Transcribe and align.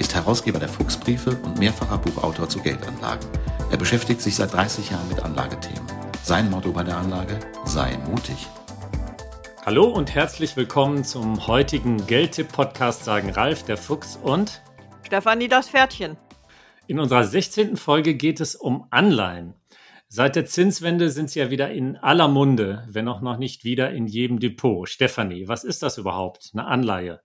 ist 0.00 0.14
Herausgeber 0.14 0.58
der 0.58 0.70
Fuchsbriefe 0.70 1.36
und 1.44 1.58
mehrfacher 1.58 1.98
Buchautor 1.98 2.48
zu 2.48 2.58
Geldanlagen. 2.60 3.28
Er 3.70 3.76
beschäftigt 3.76 4.22
sich 4.22 4.34
seit 4.34 4.54
30 4.54 4.90
Jahren 4.90 5.06
mit 5.08 5.22
Anlagethemen. 5.22 5.86
Sein 6.22 6.50
Motto 6.50 6.72
bei 6.72 6.82
der 6.82 6.96
Anlage: 6.96 7.38
Sei 7.66 7.98
mutig. 8.10 8.48
Hallo 9.66 9.84
und 9.84 10.14
herzlich 10.14 10.56
willkommen 10.56 11.04
zum 11.04 11.46
heutigen 11.46 12.06
Geldtipp-Podcast, 12.06 13.04
sagen 13.04 13.28
Ralf, 13.30 13.62
der 13.64 13.76
Fuchs 13.76 14.16
und 14.16 14.62
Stefanie 15.02 15.48
das 15.48 15.68
Pferdchen. 15.68 16.16
In 16.86 16.98
unserer 16.98 17.24
16. 17.24 17.76
Folge 17.76 18.14
geht 18.14 18.40
es 18.40 18.56
um 18.56 18.86
Anleihen. 18.90 19.54
Seit 20.08 20.34
der 20.34 20.46
Zinswende 20.46 21.10
sind 21.10 21.28
sie 21.28 21.40
ja 21.40 21.50
wieder 21.50 21.70
in 21.70 21.96
aller 21.96 22.26
Munde, 22.26 22.84
wenn 22.88 23.06
auch 23.06 23.20
noch 23.20 23.36
nicht 23.36 23.64
wieder 23.64 23.90
in 23.90 24.06
jedem 24.06 24.40
Depot. 24.40 24.88
Stefanie, 24.88 25.46
was 25.46 25.62
ist 25.62 25.82
das 25.82 25.98
überhaupt? 25.98 26.50
Eine 26.54 26.66
Anleihe? 26.66 27.20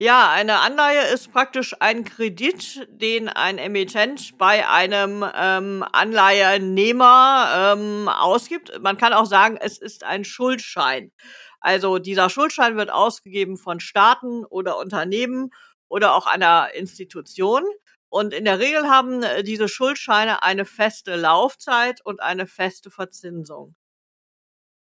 Ja, 0.00 0.30
eine 0.32 0.60
Anleihe 0.60 1.06
ist 1.12 1.32
praktisch 1.32 1.74
ein 1.80 2.04
Kredit, 2.04 2.86
den 2.90 3.28
ein 3.28 3.58
Emittent 3.58 4.36
bei 4.38 4.68
einem 4.68 5.24
ähm, 5.34 5.84
Anleihenehmer 5.92 7.74
ähm, 7.76 8.08
ausgibt. 8.08 8.72
Man 8.82 8.96
kann 8.98 9.12
auch 9.12 9.26
sagen, 9.26 9.56
es 9.60 9.78
ist 9.78 10.02
ein 10.02 10.24
Schuldschein. 10.24 11.12
Also 11.60 11.98
dieser 11.98 12.28
Schuldschein 12.28 12.76
wird 12.76 12.90
ausgegeben 12.90 13.56
von 13.56 13.78
Staaten 13.78 14.44
oder 14.44 14.78
Unternehmen 14.78 15.50
oder 15.88 16.14
auch 16.14 16.26
einer 16.26 16.74
Institution. 16.74 17.62
Und 18.08 18.34
in 18.34 18.44
der 18.44 18.58
Regel 18.58 18.88
haben 18.88 19.22
äh, 19.22 19.44
diese 19.44 19.68
Schuldscheine 19.68 20.42
eine 20.42 20.64
feste 20.64 21.14
Laufzeit 21.14 22.00
und 22.04 22.20
eine 22.20 22.46
feste 22.48 22.90
Verzinsung. 22.90 23.76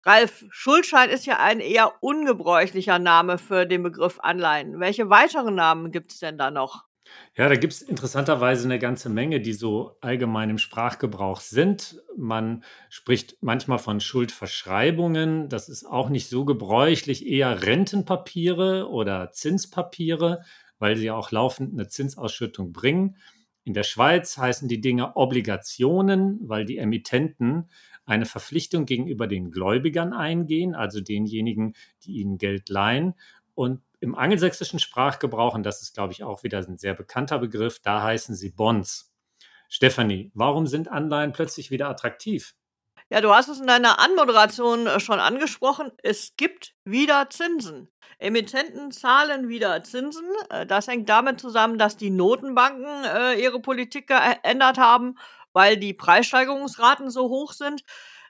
Ralf, 0.06 0.44
Schuldschein 0.50 1.10
ist 1.10 1.26
ja 1.26 1.40
ein 1.40 1.60
eher 1.60 1.92
ungebräuchlicher 2.00 2.98
Name 2.98 3.38
für 3.38 3.66
den 3.66 3.82
Begriff 3.82 4.18
Anleihen. 4.20 4.80
Welche 4.80 5.10
weiteren 5.10 5.56
Namen 5.56 5.90
gibt 5.90 6.12
es 6.12 6.20
denn 6.20 6.38
da 6.38 6.50
noch? 6.50 6.84
Ja, 7.36 7.48
da 7.48 7.56
gibt 7.56 7.72
es 7.72 7.82
interessanterweise 7.82 8.64
eine 8.64 8.78
ganze 8.78 9.08
Menge, 9.08 9.40
die 9.40 9.52
so 9.52 9.96
allgemein 10.00 10.50
im 10.50 10.58
Sprachgebrauch 10.58 11.40
sind. 11.40 12.00
Man 12.16 12.64
spricht 12.88 13.36
manchmal 13.40 13.78
von 13.78 14.00
Schuldverschreibungen. 14.00 15.48
Das 15.48 15.68
ist 15.68 15.84
auch 15.84 16.08
nicht 16.08 16.28
so 16.28 16.44
gebräuchlich, 16.44 17.26
eher 17.26 17.62
Rentenpapiere 17.62 18.88
oder 18.88 19.32
Zinspapiere 19.32 20.42
weil 20.78 20.96
sie 20.96 21.10
auch 21.10 21.30
laufend 21.30 21.72
eine 21.72 21.88
Zinsausschüttung 21.88 22.72
bringen. 22.72 23.16
In 23.64 23.74
der 23.74 23.82
Schweiz 23.82 24.38
heißen 24.38 24.68
die 24.68 24.80
Dinge 24.80 25.16
Obligationen, 25.16 26.38
weil 26.42 26.64
die 26.64 26.78
Emittenten 26.78 27.68
eine 28.06 28.24
Verpflichtung 28.24 28.86
gegenüber 28.86 29.26
den 29.26 29.50
Gläubigern 29.50 30.12
eingehen, 30.12 30.74
also 30.74 31.00
denjenigen, 31.00 31.74
die 32.04 32.20
ihnen 32.20 32.38
Geld 32.38 32.68
leihen. 32.68 33.14
Und 33.54 33.82
im 34.00 34.14
angelsächsischen 34.14 34.78
Sprachgebrauch, 34.78 35.54
und 35.54 35.64
das 35.64 35.82
ist, 35.82 35.94
glaube 35.94 36.12
ich, 36.12 36.22
auch 36.22 36.42
wieder 36.42 36.58
ein 36.58 36.78
sehr 36.78 36.94
bekannter 36.94 37.38
Begriff, 37.38 37.80
da 37.80 38.02
heißen 38.02 38.34
sie 38.34 38.50
Bonds. 38.50 39.12
Stefanie, 39.68 40.30
warum 40.34 40.66
sind 40.66 40.88
Anleihen 40.88 41.32
plötzlich 41.32 41.70
wieder 41.70 41.88
attraktiv? 41.88 42.54
Ja, 43.08 43.20
du 43.20 43.32
hast 43.32 43.48
es 43.48 43.60
in 43.60 43.68
deiner 43.68 44.00
Anmoderation 44.00 44.86
äh, 44.86 44.98
schon 44.98 45.20
angesprochen. 45.20 45.92
Es 46.02 46.34
gibt 46.36 46.74
wieder 46.84 47.30
Zinsen. 47.30 47.88
Emittenten 48.18 48.90
zahlen 48.90 49.48
wieder 49.48 49.82
Zinsen. 49.84 50.26
Äh, 50.50 50.66
das 50.66 50.88
hängt 50.88 51.08
damit 51.08 51.40
zusammen, 51.40 51.78
dass 51.78 51.96
die 51.96 52.10
Notenbanken 52.10 53.04
äh, 53.04 53.34
ihre 53.34 53.60
Politik 53.60 54.08
geändert 54.08 54.78
haben, 54.78 55.18
weil 55.56 55.78
die 55.78 55.94
Preissteigerungsraten 55.94 57.08
so 57.08 57.30
hoch 57.30 57.54
sind. 57.54 57.82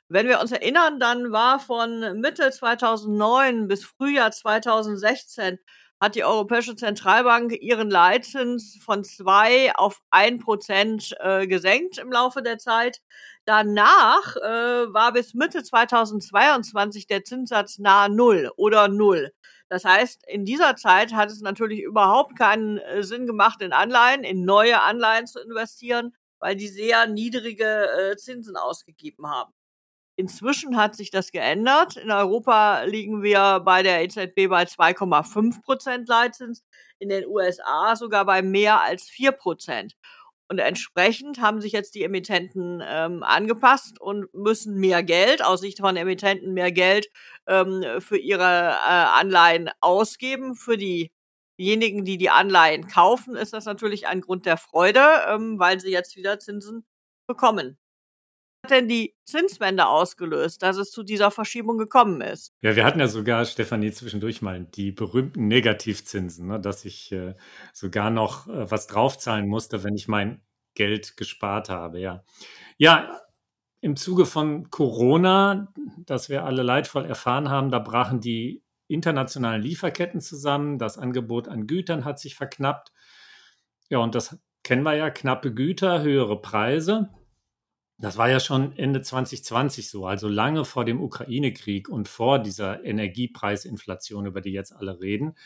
Wenn 0.08 0.28
wir 0.28 0.38
uns 0.38 0.52
erinnern, 0.52 1.00
dann 1.00 1.32
war 1.32 1.58
von 1.58 2.20
Mitte 2.20 2.52
2009 2.52 3.66
bis 3.66 3.84
Frühjahr 3.84 4.30
2016 4.30 5.58
hat 6.00 6.14
die 6.14 6.22
Europäische 6.22 6.76
Zentralbank 6.76 7.60
ihren 7.60 7.90
Leitzins 7.90 8.78
von 8.80 9.02
zwei 9.02 9.74
auf 9.74 10.02
ein 10.10 10.38
Prozent 10.38 11.16
äh, 11.18 11.48
gesenkt 11.48 11.98
im 11.98 12.12
Laufe 12.12 12.42
der 12.42 12.58
Zeit. 12.58 13.00
Danach 13.44 14.36
äh, 14.36 14.92
war 14.94 15.12
bis 15.12 15.34
Mitte 15.34 15.64
2022 15.64 17.08
der 17.08 17.24
Zinssatz 17.24 17.78
nahe 17.78 18.08
Null 18.08 18.52
oder 18.56 18.86
Null. 18.86 19.32
Das 19.68 19.84
heißt, 19.84 20.22
in 20.28 20.44
dieser 20.44 20.76
Zeit 20.76 21.12
hat 21.12 21.30
es 21.30 21.40
natürlich 21.40 21.80
überhaupt 21.80 22.38
keinen 22.38 22.78
äh, 22.78 23.02
Sinn 23.02 23.26
gemacht, 23.26 23.62
in 23.62 23.72
Anleihen, 23.72 24.22
in 24.22 24.44
neue 24.44 24.80
Anleihen 24.80 25.26
zu 25.26 25.40
investieren, 25.40 26.14
weil 26.38 26.56
die 26.56 26.68
sehr 26.68 27.06
niedrige 27.06 27.64
äh, 27.64 28.16
Zinsen 28.16 28.56
ausgegeben 28.56 29.28
haben. 29.28 29.52
Inzwischen 30.18 30.78
hat 30.78 30.96
sich 30.96 31.10
das 31.10 31.30
geändert. 31.30 31.96
In 31.96 32.10
Europa 32.10 32.84
liegen 32.84 33.22
wir 33.22 33.60
bei 33.60 33.82
der 33.82 34.02
EZB 34.02 34.48
bei 34.48 34.62
2,5 34.62 35.62
Prozent 35.62 36.08
Leitzins, 36.08 36.64
in 36.98 37.10
den 37.10 37.26
USA 37.26 37.94
sogar 37.96 38.24
bei 38.24 38.40
mehr 38.40 38.80
als 38.80 39.10
4 39.10 39.32
Prozent. 39.32 39.94
Und 40.48 40.58
entsprechend 40.58 41.40
haben 41.40 41.60
sich 41.60 41.72
jetzt 41.72 41.94
die 41.94 42.04
Emittenten 42.04 42.82
ähm, 42.86 43.22
angepasst 43.24 44.00
und 44.00 44.32
müssen 44.32 44.76
mehr 44.76 45.02
Geld, 45.02 45.44
aus 45.44 45.60
Sicht 45.60 45.80
von 45.80 45.96
Emittenten 45.96 46.54
mehr 46.54 46.70
Geld 46.72 47.08
ähm, 47.46 47.82
für 47.98 48.16
ihre 48.16 48.42
äh, 48.42 48.88
Anleihen 48.88 49.70
ausgeben. 49.80 50.54
Für 50.54 50.78
diejenigen, 51.58 52.04
die 52.04 52.18
die 52.18 52.30
Anleihen 52.30 52.88
kaufen, 52.88 53.36
ist 53.36 53.52
das 53.52 53.64
natürlich 53.64 54.06
ein 54.06 54.20
Grund 54.20 54.46
der 54.46 54.56
Freude, 54.56 55.00
ähm, 55.28 55.58
weil 55.58 55.80
sie 55.80 55.90
jetzt 55.90 56.16
wieder 56.16 56.38
Zinsen 56.38 56.84
bekommen 57.26 57.78
hat 58.66 58.70
denn 58.70 58.88
die 58.88 59.14
Zinswende 59.24 59.86
ausgelöst, 59.86 60.62
dass 60.62 60.76
es 60.76 60.90
zu 60.90 61.02
dieser 61.02 61.30
Verschiebung 61.30 61.78
gekommen 61.78 62.20
ist? 62.20 62.52
Ja, 62.62 62.76
wir 62.76 62.84
hatten 62.84 63.00
ja 63.00 63.08
sogar, 63.08 63.44
Stefanie, 63.44 63.92
zwischendurch 63.92 64.42
mal 64.42 64.64
die 64.64 64.92
berühmten 64.92 65.46
Negativzinsen, 65.46 66.48
ne, 66.48 66.60
dass 66.60 66.84
ich 66.84 67.12
äh, 67.12 67.34
sogar 67.72 68.10
noch 68.10 68.48
äh, 68.48 68.70
was 68.70 68.86
draufzahlen 68.86 69.48
musste, 69.48 69.84
wenn 69.84 69.94
ich 69.94 70.08
mein 70.08 70.42
Geld 70.74 71.16
gespart 71.16 71.68
habe. 71.70 72.00
Ja. 72.00 72.24
ja, 72.76 73.20
im 73.80 73.96
Zuge 73.96 74.26
von 74.26 74.68
Corona, 74.70 75.72
das 75.98 76.28
wir 76.28 76.44
alle 76.44 76.62
leidvoll 76.62 77.04
erfahren 77.04 77.48
haben, 77.48 77.70
da 77.70 77.78
brachen 77.78 78.20
die 78.20 78.62
internationalen 78.88 79.62
Lieferketten 79.62 80.20
zusammen, 80.20 80.78
das 80.78 80.98
Angebot 80.98 81.48
an 81.48 81.66
Gütern 81.66 82.04
hat 82.04 82.18
sich 82.18 82.34
verknappt. 82.34 82.92
Ja, 83.88 83.98
und 83.98 84.14
das 84.14 84.38
kennen 84.62 84.82
wir 84.82 84.94
ja, 84.94 85.10
knappe 85.10 85.54
Güter, 85.54 86.02
höhere 86.02 86.40
Preise. 86.40 87.10
Das 87.98 88.18
war 88.18 88.28
ja 88.28 88.40
schon 88.40 88.76
Ende 88.76 89.00
2020 89.00 89.88
so, 89.88 90.06
also 90.06 90.28
lange 90.28 90.64
vor 90.64 90.84
dem 90.84 91.00
Ukraine-Krieg 91.00 91.88
und 91.88 92.08
vor 92.08 92.38
dieser 92.38 92.84
Energiepreisinflation, 92.84 94.26
über 94.26 94.40
die 94.40 94.52
jetzt 94.52 94.72
alle 94.72 95.00
reden. 95.00 95.36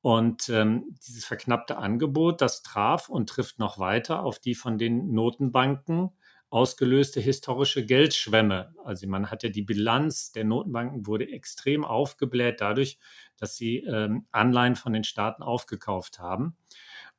Und 0.00 0.48
ähm, 0.50 0.96
dieses 1.06 1.24
verknappte 1.24 1.76
Angebot, 1.76 2.40
das 2.40 2.62
traf 2.62 3.08
und 3.08 3.28
trifft 3.28 3.58
noch 3.58 3.78
weiter 3.78 4.22
auf 4.22 4.38
die 4.38 4.54
von 4.54 4.78
den 4.78 5.12
Notenbanken 5.12 6.10
ausgelöste 6.54 7.20
historische 7.20 7.84
Geldschwemme. 7.84 8.72
Also 8.84 9.08
man 9.08 9.28
hat 9.28 9.42
ja 9.42 9.48
die 9.48 9.62
Bilanz 9.62 10.30
der 10.30 10.44
Notenbanken 10.44 11.04
wurde 11.04 11.28
extrem 11.28 11.84
aufgebläht 11.84 12.60
dadurch, 12.60 13.00
dass 13.36 13.56
sie 13.56 13.78
ähm, 13.78 14.26
Anleihen 14.30 14.76
von 14.76 14.92
den 14.92 15.02
Staaten 15.02 15.42
aufgekauft 15.42 16.20
haben. 16.20 16.56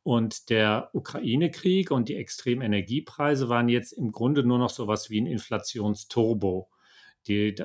Und 0.03 0.49
der 0.49 0.89
Ukraine-Krieg 0.93 1.91
und 1.91 2.07
die 2.07 2.15
extremen 2.15 2.61
Energiepreise 2.61 3.49
waren 3.49 3.67
jetzt 3.67 3.91
im 3.91 4.13
Grunde 4.13 4.45
nur 4.45 4.57
noch 4.57 4.69
so 4.69 4.87
was 4.87 5.09
wie 5.09 5.19
ein 5.19 5.27
Inflationsturbo, 5.27 6.69
die, 7.27 7.55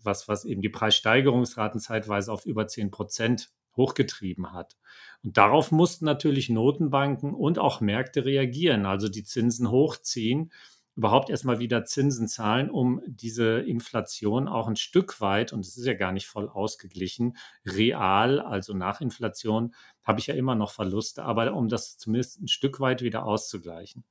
was, 0.00 0.28
was 0.28 0.44
eben 0.44 0.62
die 0.62 0.68
Preissteigerungsraten 0.68 1.80
zeitweise 1.80 2.32
auf 2.32 2.46
über 2.46 2.68
10 2.68 2.92
Prozent 2.92 3.50
hochgetrieben 3.76 4.52
hat. 4.52 4.76
Und 5.24 5.36
darauf 5.36 5.72
mussten 5.72 6.04
natürlich 6.04 6.48
Notenbanken 6.48 7.34
und 7.34 7.58
auch 7.58 7.80
Märkte 7.80 8.24
reagieren, 8.24 8.86
also 8.86 9.08
die 9.08 9.24
Zinsen 9.24 9.72
hochziehen 9.72 10.52
überhaupt 10.98 11.30
erstmal 11.30 11.60
wieder 11.60 11.84
Zinsen 11.84 12.26
zahlen, 12.26 12.70
um 12.70 13.00
diese 13.06 13.60
Inflation 13.60 14.48
auch 14.48 14.66
ein 14.66 14.74
Stück 14.74 15.20
weit, 15.20 15.52
und 15.52 15.64
es 15.64 15.76
ist 15.76 15.86
ja 15.86 15.94
gar 15.94 16.10
nicht 16.10 16.26
voll 16.26 16.48
ausgeglichen, 16.48 17.36
real, 17.64 18.40
also 18.40 18.74
nach 18.74 19.00
Inflation, 19.00 19.76
habe 20.02 20.18
ich 20.18 20.26
ja 20.26 20.34
immer 20.34 20.56
noch 20.56 20.72
Verluste, 20.72 21.22
aber 21.22 21.54
um 21.54 21.68
das 21.68 21.98
zumindest 21.98 22.42
ein 22.42 22.48
Stück 22.48 22.80
weit 22.80 23.00
wieder 23.00 23.24
auszugleichen. 23.24 24.02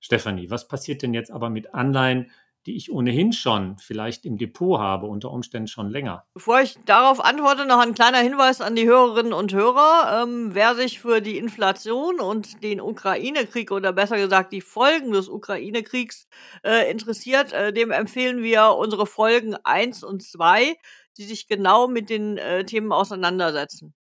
Stefanie, 0.00 0.50
was 0.50 0.66
passiert 0.66 1.02
denn 1.02 1.14
jetzt 1.14 1.30
aber 1.30 1.48
mit 1.48 1.74
Anleihen, 1.74 2.32
die 2.66 2.76
ich 2.76 2.92
ohnehin 2.92 3.32
schon 3.32 3.76
vielleicht 3.78 4.24
im 4.24 4.38
Depot 4.38 4.78
habe, 4.78 5.06
unter 5.06 5.30
Umständen 5.30 5.68
schon 5.68 5.90
länger. 5.90 6.24
Bevor 6.34 6.60
ich 6.60 6.78
darauf 6.84 7.24
antworte, 7.24 7.66
noch 7.66 7.80
ein 7.80 7.94
kleiner 7.94 8.18
Hinweis 8.18 8.60
an 8.60 8.76
die 8.76 8.86
Hörerinnen 8.86 9.32
und 9.32 9.52
Hörer. 9.52 10.22
Ähm, 10.22 10.50
wer 10.54 10.74
sich 10.74 11.00
für 11.00 11.20
die 11.20 11.38
Inflation 11.38 12.20
und 12.20 12.62
den 12.62 12.80
Ukraine-Krieg 12.80 13.72
oder 13.72 13.92
besser 13.92 14.16
gesagt 14.16 14.52
die 14.52 14.60
Folgen 14.60 15.12
des 15.12 15.28
Ukraine-Kriegs 15.28 16.28
äh, 16.64 16.90
interessiert, 16.90 17.52
äh, 17.52 17.72
dem 17.72 17.90
empfehlen 17.90 18.42
wir 18.42 18.76
unsere 18.78 19.06
Folgen 19.06 19.56
1 19.64 20.04
und 20.04 20.22
2, 20.22 20.76
die 21.18 21.24
sich 21.24 21.48
genau 21.48 21.88
mit 21.88 22.10
den 22.10 22.38
äh, 22.38 22.64
Themen 22.64 22.92
auseinandersetzen. 22.92 23.94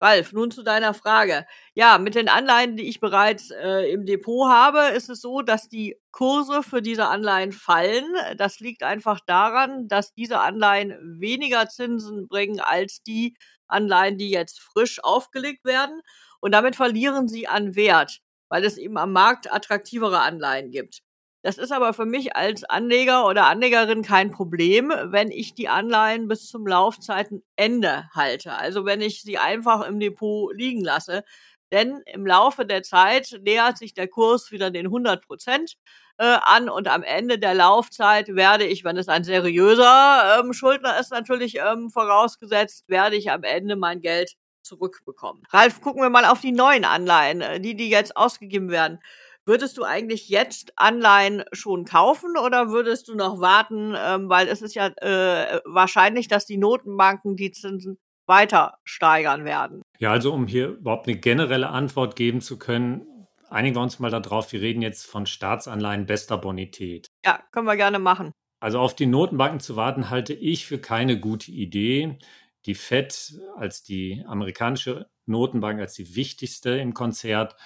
Ralf, 0.00 0.32
nun 0.32 0.50
zu 0.50 0.62
deiner 0.62 0.94
Frage. 0.94 1.46
Ja, 1.74 1.98
mit 1.98 2.14
den 2.14 2.28
Anleihen, 2.28 2.76
die 2.76 2.88
ich 2.88 3.00
bereits 3.00 3.50
äh, 3.50 3.90
im 3.90 4.06
Depot 4.06 4.48
habe, 4.48 4.94
ist 4.96 5.08
es 5.10 5.20
so, 5.20 5.42
dass 5.42 5.68
die 5.68 5.96
Kurse 6.12 6.62
für 6.62 6.82
diese 6.82 7.06
Anleihen 7.08 7.52
fallen. 7.52 8.04
Das 8.36 8.60
liegt 8.60 8.82
einfach 8.84 9.18
daran, 9.26 9.88
dass 9.88 10.14
diese 10.14 10.38
Anleihen 10.40 10.96
weniger 11.20 11.68
Zinsen 11.68 12.28
bringen 12.28 12.60
als 12.60 13.02
die 13.02 13.36
Anleihen, 13.66 14.18
die 14.18 14.30
jetzt 14.30 14.60
frisch 14.60 15.02
aufgelegt 15.02 15.64
werden. 15.64 16.00
Und 16.40 16.52
damit 16.52 16.76
verlieren 16.76 17.26
sie 17.26 17.48
an 17.48 17.74
Wert, 17.74 18.20
weil 18.48 18.64
es 18.64 18.78
eben 18.78 18.98
am 18.98 19.12
Markt 19.12 19.52
attraktivere 19.52 20.20
Anleihen 20.20 20.70
gibt. 20.70 21.02
Das 21.42 21.56
ist 21.56 21.72
aber 21.72 21.92
für 21.94 22.04
mich 22.04 22.34
als 22.34 22.64
Anleger 22.64 23.26
oder 23.26 23.46
Anlegerin 23.46 24.02
kein 24.02 24.30
Problem, 24.30 24.92
wenn 25.04 25.30
ich 25.30 25.54
die 25.54 25.68
Anleihen 25.68 26.26
bis 26.26 26.48
zum 26.48 26.66
Laufzeitenende 26.66 28.08
halte. 28.12 28.52
Also 28.54 28.84
wenn 28.84 29.00
ich 29.00 29.22
sie 29.22 29.38
einfach 29.38 29.86
im 29.86 30.00
Depot 30.00 30.54
liegen 30.56 30.82
lasse. 30.82 31.24
Denn 31.70 32.02
im 32.06 32.26
Laufe 32.26 32.64
der 32.64 32.82
Zeit 32.82 33.40
nähert 33.42 33.78
sich 33.78 33.94
der 33.94 34.08
Kurs 34.08 34.50
wieder 34.50 34.70
den 34.70 34.86
100 34.86 35.26
Prozent 35.26 35.76
äh, 36.16 36.24
an 36.24 36.68
und 36.68 36.88
am 36.88 37.02
Ende 37.02 37.38
der 37.38 37.54
Laufzeit 37.54 38.28
werde 38.28 38.64
ich, 38.64 38.84
wenn 38.84 38.96
es 38.96 39.08
ein 39.08 39.22
seriöser 39.22 40.40
ähm, 40.40 40.52
Schuldner 40.52 40.98
ist, 40.98 41.10
natürlich 41.10 41.58
ähm, 41.58 41.90
vorausgesetzt, 41.90 42.88
werde 42.88 43.16
ich 43.16 43.30
am 43.30 43.44
Ende 43.44 43.76
mein 43.76 44.00
Geld 44.00 44.34
zurückbekommen. 44.62 45.42
Ralf, 45.50 45.80
gucken 45.80 46.02
wir 46.02 46.10
mal 46.10 46.24
auf 46.24 46.40
die 46.40 46.52
neuen 46.52 46.84
Anleihen, 46.84 47.40
äh, 47.42 47.60
die, 47.60 47.76
die 47.76 47.90
jetzt 47.90 48.16
ausgegeben 48.16 48.70
werden. 48.70 48.98
Würdest 49.48 49.78
du 49.78 49.84
eigentlich 49.84 50.28
jetzt 50.28 50.74
Anleihen 50.76 51.42
schon 51.52 51.86
kaufen 51.86 52.36
oder 52.36 52.68
würdest 52.68 53.08
du 53.08 53.14
noch 53.14 53.40
warten, 53.40 53.94
ähm, 53.96 54.28
weil 54.28 54.46
es 54.46 54.60
ist 54.60 54.74
ja 54.74 54.88
äh, 54.98 55.60
wahrscheinlich, 55.64 56.28
dass 56.28 56.44
die 56.44 56.58
Notenbanken 56.58 57.34
die 57.34 57.50
Zinsen 57.50 57.96
weiter 58.26 58.76
steigern 58.84 59.46
werden? 59.46 59.80
Ja, 59.98 60.12
also 60.12 60.34
um 60.34 60.46
hier 60.46 60.68
überhaupt 60.68 61.08
eine 61.08 61.16
generelle 61.16 61.70
Antwort 61.70 62.14
geben 62.14 62.42
zu 62.42 62.58
können, 62.58 63.06
einigen 63.48 63.74
wir 63.74 63.80
uns 63.80 63.98
mal 63.98 64.10
darauf, 64.10 64.52
wir 64.52 64.60
reden 64.60 64.82
jetzt 64.82 65.06
von 65.06 65.24
Staatsanleihen 65.24 66.04
bester 66.04 66.36
Bonität. 66.36 67.06
Ja, 67.24 67.40
können 67.50 67.66
wir 67.66 67.76
gerne 67.76 67.98
machen. 67.98 68.32
Also 68.60 68.78
auf 68.80 68.94
die 68.94 69.06
Notenbanken 69.06 69.60
zu 69.60 69.76
warten, 69.76 70.10
halte 70.10 70.34
ich 70.34 70.66
für 70.66 70.78
keine 70.78 71.18
gute 71.18 71.52
Idee. 71.52 72.18
Die 72.66 72.74
Fed 72.74 73.40
als 73.56 73.82
die 73.82 74.22
amerikanische 74.26 75.08
Notenbank, 75.24 75.80
als 75.80 75.94
die 75.94 76.16
wichtigste 76.16 76.72
im 76.72 76.92
Konzert, 76.92 77.56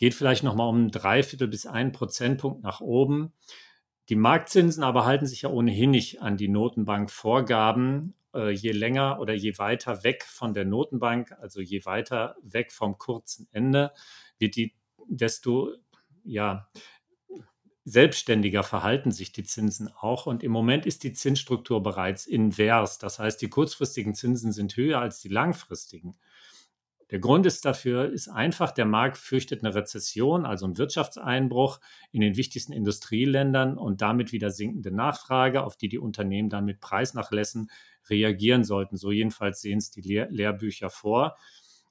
geht 0.00 0.14
vielleicht 0.14 0.44
nochmal 0.44 0.70
um 0.70 0.86
ein 0.86 0.90
Dreiviertel 0.90 1.46
bis 1.46 1.66
einen 1.66 1.92
Prozentpunkt 1.92 2.62
nach 2.62 2.80
oben. 2.80 3.34
Die 4.08 4.16
Marktzinsen 4.16 4.82
aber 4.82 5.04
halten 5.04 5.26
sich 5.26 5.42
ja 5.42 5.50
ohnehin 5.50 5.90
nicht 5.90 6.22
an 6.22 6.38
die 6.38 6.48
Notenbankvorgaben. 6.48 8.14
Äh, 8.34 8.50
je 8.52 8.72
länger 8.72 9.20
oder 9.20 9.34
je 9.34 9.58
weiter 9.58 10.02
weg 10.02 10.24
von 10.24 10.54
der 10.54 10.64
Notenbank, 10.64 11.32
also 11.32 11.60
je 11.60 11.84
weiter 11.84 12.36
weg 12.40 12.72
vom 12.72 12.96
kurzen 12.96 13.46
Ende, 13.52 13.92
wird 14.38 14.56
die, 14.56 14.74
desto 15.06 15.74
ja, 16.24 16.66
selbstständiger 17.84 18.62
verhalten 18.62 19.12
sich 19.12 19.32
die 19.32 19.44
Zinsen 19.44 19.88
auch. 19.88 20.24
Und 20.24 20.42
im 20.42 20.50
Moment 20.50 20.86
ist 20.86 21.04
die 21.04 21.12
Zinsstruktur 21.12 21.82
bereits 21.82 22.26
invers. 22.26 22.96
Das 22.96 23.18
heißt, 23.18 23.42
die 23.42 23.50
kurzfristigen 23.50 24.14
Zinsen 24.14 24.52
sind 24.52 24.78
höher 24.78 24.98
als 24.98 25.20
die 25.20 25.28
langfristigen. 25.28 26.16
Der 27.10 27.18
Grund 27.18 27.44
ist 27.44 27.64
dafür, 27.64 28.10
ist 28.10 28.28
einfach, 28.28 28.70
der 28.70 28.84
Markt 28.84 29.18
fürchtet 29.18 29.64
eine 29.64 29.74
Rezession, 29.74 30.46
also 30.46 30.66
einen 30.66 30.78
Wirtschaftseinbruch 30.78 31.80
in 32.12 32.20
den 32.20 32.36
wichtigsten 32.36 32.72
Industrieländern 32.72 33.76
und 33.76 34.00
damit 34.00 34.30
wieder 34.30 34.50
sinkende 34.50 34.92
Nachfrage, 34.92 35.64
auf 35.64 35.76
die 35.76 35.88
die 35.88 35.98
Unternehmen 35.98 36.50
dann 36.50 36.64
mit 36.64 36.80
Preisnachlässen 36.80 37.70
reagieren 38.08 38.62
sollten. 38.62 38.96
So 38.96 39.10
jedenfalls 39.10 39.60
sehen 39.60 39.78
es 39.78 39.90
die 39.90 40.02
Lehr 40.02 40.28
Lehrbücher 40.30 40.88
vor. 40.88 41.36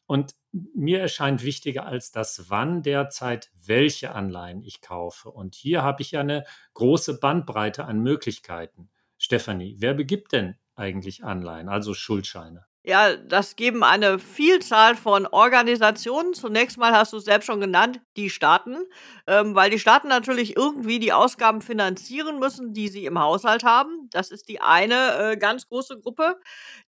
Und 0.05 0.35
mir 0.51 1.01
erscheint 1.01 1.43
wichtiger 1.43 1.85
als 1.85 2.11
das 2.11 2.49
Wann 2.49 2.81
derzeit, 2.81 3.51
welche 3.63 4.15
Anleihen 4.15 4.63
ich 4.63 4.81
kaufe. 4.81 5.29
Und 5.29 5.53
hier 5.53 5.83
habe 5.83 6.01
ich 6.01 6.11
ja 6.11 6.21
eine 6.21 6.45
große 6.73 7.19
Bandbreite 7.19 7.85
an 7.85 7.99
Möglichkeiten. 7.99 8.89
Stefanie, 9.17 9.75
wer 9.79 9.93
begibt 9.93 10.31
denn 10.31 10.55
eigentlich 10.75 11.23
Anleihen, 11.23 11.69
also 11.69 11.93
Schuldscheine? 11.93 12.68
Ja, 12.89 13.15
das 13.15 13.55
geben 13.55 13.83
eine 13.83 14.17
Vielzahl 14.17 14.95
von 14.95 15.27
Organisationen. 15.27 16.33
Zunächst 16.33 16.75
mal 16.79 16.91
hast 16.91 17.13
du 17.13 17.17
es 17.17 17.25
selbst 17.25 17.45
schon 17.45 17.59
genannt, 17.59 18.01
die 18.17 18.31
Staaten, 18.31 18.77
ähm, 19.27 19.53
weil 19.53 19.69
die 19.69 19.77
Staaten 19.77 20.07
natürlich 20.07 20.57
irgendwie 20.57 20.97
die 20.97 21.13
Ausgaben 21.13 21.61
finanzieren 21.61 22.39
müssen, 22.39 22.73
die 22.73 22.87
sie 22.87 23.05
im 23.05 23.19
Haushalt 23.19 23.63
haben. 23.63 24.09
Das 24.09 24.31
ist 24.31 24.49
die 24.49 24.59
eine 24.61 25.33
äh, 25.33 25.37
ganz 25.37 25.67
große 25.67 25.99
Gruppe. 25.99 26.37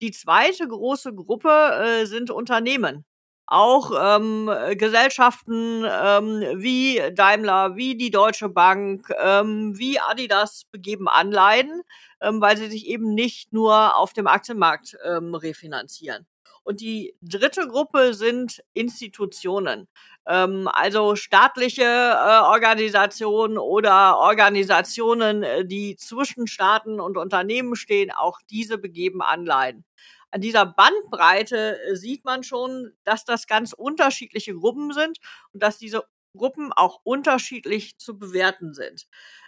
Die 0.02 0.12
zweite 0.12 0.70
große 0.70 1.14
Gruppe 1.14 1.50
äh, 1.50 2.06
sind 2.06 2.32
Unternehmen. 2.32 3.04
Auch 3.52 3.92
ähm, 4.00 4.52
Gesellschaften 4.78 5.84
ähm, 5.84 6.44
wie 6.56 7.02
Daimler, 7.16 7.76
wie 7.76 7.98
die 7.98 8.12
Deutsche 8.12 8.48
Bank, 8.50 9.12
ähm, 9.20 9.78
wie 9.78 10.00
Adidas 10.00 10.66
begeben 10.72 11.08
Anleihen 11.08 11.82
ähm, 12.22 12.42
weil 12.42 12.58
sie 12.58 12.70
sich 12.70 12.88
eben 12.88 13.14
nicht 13.14 13.54
nur 13.54 13.96
auf 13.98 14.14
dem 14.14 14.28
Aktienmarkt 14.28 14.98
ähm, 15.06 15.36
refinanzieren. 15.36 16.26
Und 16.64 16.82
die 16.82 17.16
dritte 17.22 17.68
Gruppe 17.68 18.14
sind 18.14 18.62
Institutionen, 18.74 19.88
ähm, 20.28 20.70
also 20.72 21.16
staatliche 21.16 21.84
äh, 21.84 22.42
Organisationen 22.44 23.58
oder 23.58 24.18
Organisationen, 24.18 25.42
äh, 25.44 25.66
die 25.66 25.96
zwischen 25.96 26.48
Staaten 26.48 27.00
und 27.00 27.18
Unternehmen 27.18 27.76
stehen. 27.76 28.12
Auch 28.12 28.40
diese 28.50 28.78
begeben 28.78 29.22
Anleihen. 29.22 29.84
An 30.32 30.42
dieser 30.42 30.66
Bandbreite 30.66 31.80
äh, 31.84 31.96
sieht 31.96 32.26
man 32.26 32.44
schon, 32.44 32.92
dass 33.04 33.26
das 33.26 33.48
ganz 33.48 33.74
unterschiedliche 33.74 34.54
Gruppen 34.54 34.94
sind 34.94 35.20
und 35.54 35.64
dass 35.64 35.78
diese 35.78 36.04
Gruppen 36.36 36.72
auch 36.74 37.00
unterschiedlich 37.04 37.98
zu 37.98 38.18
bewerten 38.18 38.74
sind. 38.74 39.08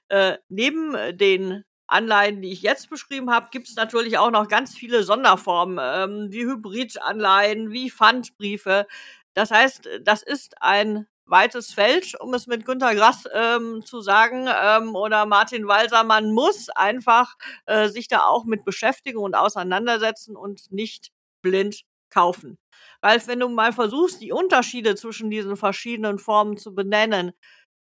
Äh, 0.10 0.38
neben 0.50 0.96
den 1.18 1.64
Anleihen, 1.88 2.42
die 2.42 2.52
ich 2.52 2.62
jetzt 2.62 2.90
beschrieben 2.90 3.32
habe, 3.32 3.50
gibt 3.52 3.68
es 3.68 3.76
natürlich 3.76 4.18
auch 4.18 4.32
noch 4.32 4.48
ganz 4.48 4.76
viele 4.76 5.04
Sonderformen, 5.04 5.78
ähm, 5.82 6.32
wie 6.32 6.46
Hybridanleihen, 6.46 7.72
wie 7.72 7.92
Pfandbriefe. 7.92 8.88
Das 9.34 9.52
heißt, 9.52 9.88
das 10.02 10.24
ist 10.24 10.62
ein 10.62 11.08
weites 11.32 11.74
Feld, 11.74 12.14
um 12.20 12.34
es 12.34 12.46
mit 12.46 12.66
Günter 12.66 12.94
Grass 12.94 13.24
ähm, 13.34 13.84
zu 13.84 14.02
sagen, 14.02 14.48
ähm, 14.48 14.96
oder 14.96 15.26
Martin 15.26 15.68
Walser. 15.68 16.04
Man 16.04 16.32
muss 16.32 16.70
einfach 16.70 17.36
äh, 17.66 17.88
sich 17.88 18.08
da 18.08 18.26
auch 18.26 18.46
mit 18.46 18.66
beschäftigen 18.66 19.18
und 19.18 19.34
auseinandersetzen 19.34 20.36
und 20.36 20.72
nicht 20.72 21.12
blind 21.42 21.82
kaufen. 22.12 22.58
Ralf, 23.02 23.28
wenn 23.28 23.40
du 23.40 23.50
mal 23.50 23.74
versuchst, 23.74 24.22
die 24.22 24.32
Unterschiede 24.32 24.96
zwischen 24.96 25.32
diesen 25.32 25.56
verschiedenen 25.56 26.20
Formen 26.20 26.58
zu 26.58 26.76
benennen, 26.76 27.32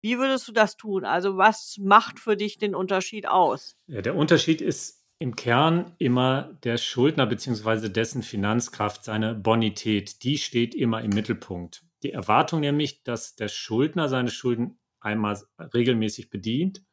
wie 0.01 0.19
würdest 0.19 0.47
du 0.47 0.51
das 0.51 0.77
tun? 0.77 1.05
Also 1.05 1.37
was 1.37 1.77
macht 1.79 2.19
für 2.19 2.37
dich 2.37 2.57
den 2.57 2.75
Unterschied 2.75 3.27
aus? 3.27 3.75
Ja, 3.87 4.01
der 4.01 4.15
Unterschied 4.15 4.61
ist 4.61 5.03
im 5.19 5.35
Kern 5.35 5.95
immer 5.97 6.57
der 6.63 6.77
Schuldner 6.77 7.25
bzw. 7.25 7.89
dessen 7.89 8.21
Finanzkraft, 8.21 9.03
seine 9.03 9.33
Bonität. 9.33 10.23
Die 10.23 10.37
steht 10.37 10.75
immer 10.75 11.01
im 11.01 11.09
Mittelpunkt. 11.09 11.86
Die 12.03 12.11
Erwartung 12.11 12.59
nämlich, 12.59 13.03
dass 13.03 13.35
der 13.35 13.47
Schuldner 13.47 14.09
seine 14.09 14.29
Schulden 14.29 14.79
einmal 14.99 15.39
regelmäßig 15.59 16.29
bedient 16.29 16.83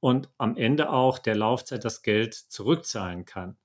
und 0.00 0.28
am 0.38 0.56
Ende 0.56 0.90
auch 0.90 1.18
der 1.18 1.34
Laufzeit 1.34 1.84
das 1.84 2.02
Geld 2.02 2.34
zurückzahlen 2.34 3.24
kann. 3.24 3.56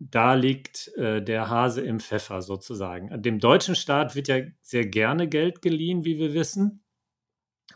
Da 0.00 0.34
liegt 0.34 0.88
äh, 0.96 1.22
der 1.22 1.48
Hase 1.48 1.80
im 1.80 2.00
Pfeffer 2.00 2.42
sozusagen. 2.42 3.22
Dem 3.22 3.40
deutschen 3.40 3.74
Staat 3.74 4.14
wird 4.14 4.28
ja 4.28 4.40
sehr 4.60 4.86
gerne 4.86 5.28
Geld 5.28 5.60
geliehen, 5.60 6.04
wie 6.04 6.18
wir 6.18 6.34
wissen 6.34 6.84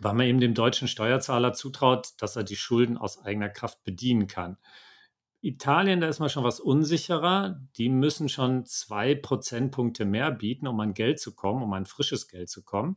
weil 0.01 0.15
man 0.15 0.27
eben 0.27 0.41
dem 0.41 0.55
deutschen 0.55 0.89
Steuerzahler 0.89 1.53
zutraut, 1.53 2.11
dass 2.19 2.37
er 2.37 2.45
die 2.45 2.57
Schulden 2.57 2.97
aus 2.97 3.23
eigener 3.25 3.49
Kraft 3.49 3.85
bedienen 3.85 4.27
kann. 4.27 4.57
Italien, 5.43 6.01
da 6.01 6.07
ist 6.07 6.21
man 6.21 6.29
schon 6.29 6.45
was 6.45 6.61
unsicherer. 6.61 7.61
Die 7.77 7.89
müssen 7.89 8.29
schon 8.29 8.65
zwei 8.65 9.17
Prozentpunkte 9.17 10.05
mehr 10.05 10.31
bieten, 10.31 10.69
um 10.69 10.79
an 10.79 10.95
Geld 10.95 11.19
zu 11.19 11.35
kommen, 11.35 11.63
um 11.65 11.73
an 11.73 11.85
frisches 11.85 12.29
Geld 12.29 12.49
zu 12.49 12.63
kommen. 12.63 12.97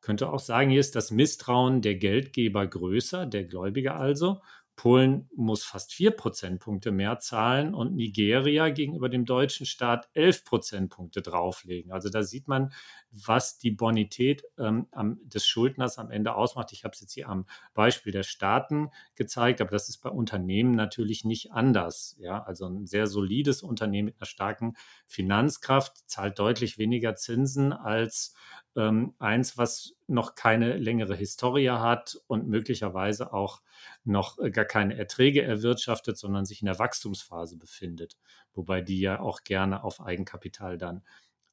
Könnte 0.00 0.30
auch 0.30 0.40
sagen, 0.40 0.70
hier 0.70 0.80
ist 0.80 0.96
das 0.96 1.10
Misstrauen 1.10 1.82
der 1.82 1.96
Geldgeber 1.96 2.66
größer, 2.66 3.26
der 3.26 3.44
Gläubiger 3.44 3.96
also. 3.96 4.40
Polen 4.74 5.28
muss 5.36 5.64
fast 5.64 5.92
vier 5.92 6.12
Prozentpunkte 6.12 6.92
mehr 6.92 7.18
zahlen 7.18 7.74
und 7.74 7.94
Nigeria 7.94 8.70
gegenüber 8.70 9.08
dem 9.08 9.26
deutschen 9.26 9.66
Staat 9.66 10.08
elf 10.14 10.44
Prozentpunkte 10.44 11.20
drauflegen. 11.20 11.92
Also 11.92 12.08
da 12.08 12.22
sieht 12.22 12.48
man, 12.48 12.72
was 13.10 13.58
die 13.58 13.70
Bonität 13.70 14.44
ähm, 14.58 14.86
des 15.24 15.46
Schuldners 15.46 15.98
am 15.98 16.10
Ende 16.10 16.34
ausmacht. 16.34 16.72
Ich 16.72 16.84
habe 16.84 16.94
es 16.94 17.00
jetzt 17.00 17.12
hier 17.12 17.28
am 17.28 17.46
Beispiel 17.74 18.12
der 18.12 18.22
Staaten 18.22 18.90
gezeigt, 19.14 19.60
aber 19.60 19.70
das 19.70 19.90
ist 19.90 19.98
bei 19.98 20.10
Unternehmen 20.10 20.72
natürlich 20.72 21.24
nicht 21.24 21.52
anders. 21.52 22.16
Ja, 22.18 22.42
also 22.42 22.66
ein 22.66 22.86
sehr 22.86 23.06
solides 23.06 23.62
Unternehmen 23.62 24.06
mit 24.06 24.16
einer 24.18 24.26
starken 24.26 24.74
Finanzkraft 25.06 26.08
zahlt 26.08 26.38
deutlich 26.38 26.78
weniger 26.78 27.14
Zinsen 27.14 27.72
als 27.74 28.34
ähm, 28.76 29.14
eins, 29.18 29.58
was 29.58 29.94
noch 30.06 30.34
keine 30.34 30.76
längere 30.76 31.14
Historie 31.14 31.70
hat 31.70 32.18
und 32.26 32.48
möglicherweise 32.48 33.32
auch 33.32 33.62
noch 34.04 34.38
äh, 34.38 34.50
gar 34.50 34.64
keine 34.64 34.96
Erträge 34.96 35.42
erwirtschaftet, 35.42 36.18
sondern 36.18 36.44
sich 36.44 36.62
in 36.62 36.66
der 36.66 36.78
Wachstumsphase 36.78 37.56
befindet, 37.56 38.16
wobei 38.54 38.80
die 38.80 39.00
ja 39.00 39.20
auch 39.20 39.44
gerne 39.44 39.84
auf 39.84 40.00
Eigenkapital 40.00 40.78
dann 40.78 41.02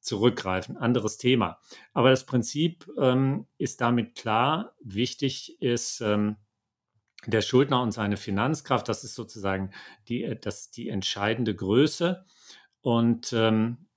zurückgreifen. 0.00 0.76
Anderes 0.76 1.18
Thema. 1.18 1.60
Aber 1.92 2.10
das 2.10 2.24
Prinzip 2.24 2.90
ähm, 2.98 3.46
ist 3.58 3.80
damit 3.80 4.14
klar. 4.14 4.74
Wichtig 4.80 5.60
ist 5.60 6.00
ähm, 6.00 6.36
der 7.26 7.42
Schuldner 7.42 7.82
und 7.82 7.92
seine 7.92 8.16
Finanzkraft. 8.16 8.88
Das 8.88 9.04
ist 9.04 9.14
sozusagen 9.14 9.72
die, 10.08 10.24
äh, 10.24 10.36
das, 10.36 10.70
die 10.70 10.88
entscheidende 10.88 11.54
Größe. 11.54 12.24
Und 12.80 13.32
ähm, 13.34 13.88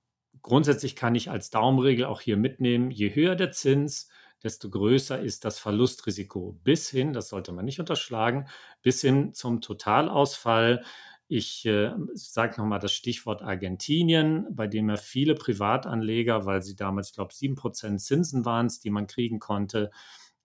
grundsätzlich 0.43 0.95
kann 0.95 1.15
ich 1.15 1.31
als 1.31 1.50
Daumenregel 1.50 2.05
auch 2.05 2.21
hier 2.21 2.38
mitnehmen, 2.38 2.91
je 2.91 3.15
höher 3.15 3.35
der 3.35 3.51
Zins, 3.51 4.09
desto 4.43 4.69
größer 4.69 5.19
ist 5.19 5.45
das 5.45 5.57
Verlustrisiko 5.57 6.59
bis 6.63 6.89
hin, 6.89 7.13
das 7.13 7.29
sollte 7.29 7.53
man 7.53 7.65
nicht 7.65 7.79
unterschlagen, 7.79 8.47
bis 8.81 9.01
hin 9.01 9.33
zum 9.33 9.62
Totalausfall. 9.62 10.83
Ich 11.29 11.65
äh, 11.65 11.91
sage 12.13 12.62
nochmal 12.62 12.79
das 12.79 12.91
Stichwort 12.91 13.41
Argentinien, 13.41 14.45
bei 14.51 14.67
dem 14.67 14.89
ja 14.89 14.97
viele 14.97 15.33
Privatanleger, 15.33 16.45
weil 16.45 16.62
sie 16.62 16.75
damals, 16.75 17.13
glaube 17.13 17.31
ich, 17.31 17.39
7% 17.39 17.97
Zinsen 17.97 18.45
waren 18.45 18.69
die 18.83 18.89
man 18.89 19.07
kriegen 19.07 19.39
konnte, 19.39 19.89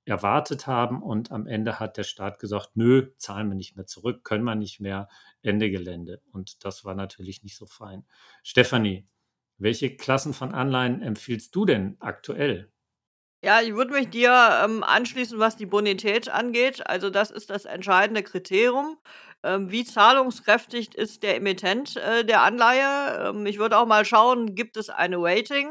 erwartet 0.05 0.67
haben. 0.67 1.03
Und 1.03 1.33
am 1.33 1.47
Ende 1.47 1.81
hat 1.81 1.97
der 1.97 2.05
Staat 2.05 2.39
gesagt, 2.39 2.71
nö, 2.77 3.11
zahlen 3.19 3.49
wir 3.49 3.57
nicht 3.57 3.77
mehr 3.77 3.87
zurück, 3.87 4.23
können 4.25 4.45
wir 4.45 4.55
nicht 4.55 4.81
mehr, 4.81 5.09
Ende 5.43 5.71
Gelände. 5.71 6.23
Und 6.33 6.65
das 6.65 6.85
war 6.85 6.95
natürlich 6.95 7.43
nicht 7.43 7.57
so 7.57 7.67
fein. 7.67 8.05
Stefanie, 8.43 9.07
welche 9.59 9.97
Klassen 9.97 10.35
von 10.35 10.53
Anleihen 10.55 11.03
empfiehlst 11.03 11.55
du 11.55 11.65
denn 11.65 11.97
aktuell? 12.01 12.71
Ja, 13.45 13.61
ich 13.61 13.73
würde 13.75 13.93
mich 13.93 14.11
dir 14.11 14.33
ähm, 14.65 14.83
anschließen, 14.83 15.39
was 15.39 15.57
die 15.57 15.67
Bonität 15.67 16.29
angeht. 16.29 16.85
Also 16.89 17.09
das 17.09 17.31
ist 17.31 17.51
das 17.51 17.67
entscheidende 17.67 18.25
Kriterium. 18.25 18.99
Ähm, 19.45 19.71
wie 19.71 19.85
zahlungskräftig 19.85 20.97
ist 20.97 21.23
der 21.23 21.37
Emittent 21.37 21.97
äh, 21.97 22.25
der 22.25 22.43
Anleihe? 22.43 23.29
Ähm, 23.31 23.47
ich 23.47 23.59
würde 23.61 23.79
auch 23.79 23.87
mal 23.87 24.05
schauen, 24.05 24.57
gibt 24.57 24.77
es 24.77 24.91
eine 24.91 25.19
Rating? 25.19 25.71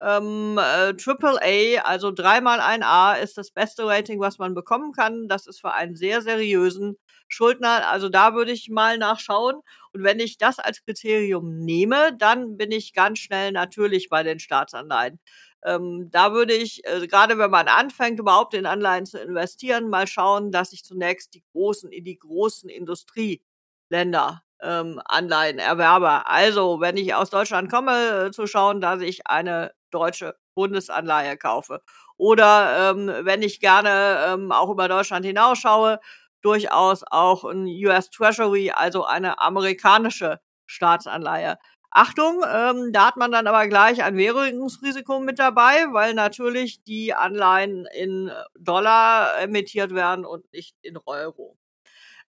Ähm, 0.00 0.58
äh, 0.58 0.94
AAA, 0.96 1.82
also 1.84 2.10
dreimal 2.12 2.60
ein 2.60 2.82
A, 2.82 3.12
ist 3.14 3.36
das 3.36 3.50
beste 3.50 3.84
Rating, 3.86 4.18
was 4.18 4.38
man 4.38 4.54
bekommen 4.54 4.92
kann. 4.92 5.28
Das 5.28 5.46
ist 5.46 5.60
für 5.60 5.74
einen 5.74 5.94
sehr 5.96 6.22
seriösen 6.22 6.96
Schuldner. 7.32 7.88
Also 7.90 8.08
da 8.08 8.34
würde 8.34 8.52
ich 8.52 8.68
mal 8.70 8.98
nachschauen. 8.98 9.56
Und 9.92 10.04
wenn 10.04 10.20
ich 10.20 10.38
das 10.38 10.58
als 10.58 10.84
Kriterium 10.84 11.58
nehme, 11.60 12.16
dann 12.18 12.56
bin 12.56 12.70
ich 12.72 12.92
ganz 12.94 13.18
schnell 13.20 13.52
natürlich 13.52 14.08
bei 14.08 14.22
den 14.22 14.38
Staatsanleihen. 14.38 15.20
Ähm, 15.64 16.08
da 16.10 16.32
würde 16.32 16.54
ich, 16.54 16.84
äh, 16.86 17.06
gerade 17.06 17.38
wenn 17.38 17.50
man 17.50 17.68
anfängt, 17.68 18.18
überhaupt 18.18 18.54
in 18.54 18.66
Anleihen 18.66 19.06
zu 19.06 19.18
investieren, 19.20 19.88
mal 19.88 20.06
schauen, 20.08 20.50
dass 20.50 20.72
ich 20.72 20.84
zunächst 20.84 21.34
die 21.34 21.44
großen, 21.52 21.90
in 21.92 22.04
die 22.04 22.18
großen 22.18 22.68
Industrieländer 22.68 24.42
ähm, 24.60 25.00
Anleihen 25.04 25.58
erwerbe. 25.58 26.26
Also, 26.26 26.80
wenn 26.80 26.96
ich 26.96 27.14
aus 27.14 27.30
Deutschland 27.30 27.70
komme, 27.70 28.26
äh, 28.28 28.30
zu 28.32 28.46
schauen, 28.46 28.80
dass 28.80 29.00
ich 29.02 29.26
eine 29.26 29.72
deutsche 29.90 30.34
Bundesanleihe 30.54 31.36
kaufe. 31.36 31.82
Oder 32.16 32.90
ähm, 32.92 33.10
wenn 33.24 33.42
ich 33.42 33.60
gerne 33.60 34.24
ähm, 34.28 34.52
auch 34.52 34.70
über 34.70 34.88
Deutschland 34.88 35.24
hinausschaue, 35.26 35.98
durchaus 36.42 37.02
auch 37.10 37.44
ein 37.44 37.66
US 37.66 38.10
Treasury, 38.10 38.70
also 38.70 39.04
eine 39.04 39.40
amerikanische 39.40 40.40
Staatsanleihe. 40.66 41.58
Achtung, 41.90 42.42
ähm, 42.50 42.90
da 42.92 43.08
hat 43.08 43.16
man 43.18 43.32
dann 43.32 43.46
aber 43.46 43.68
gleich 43.68 44.02
ein 44.02 44.16
Währungsrisiko 44.16 45.20
mit 45.20 45.38
dabei, 45.38 45.86
weil 45.92 46.14
natürlich 46.14 46.82
die 46.84 47.12
Anleihen 47.14 47.86
in 47.94 48.30
Dollar 48.58 49.38
emittiert 49.40 49.94
werden 49.94 50.24
und 50.24 50.50
nicht 50.52 50.74
in 50.82 50.96
Euro. 51.04 51.58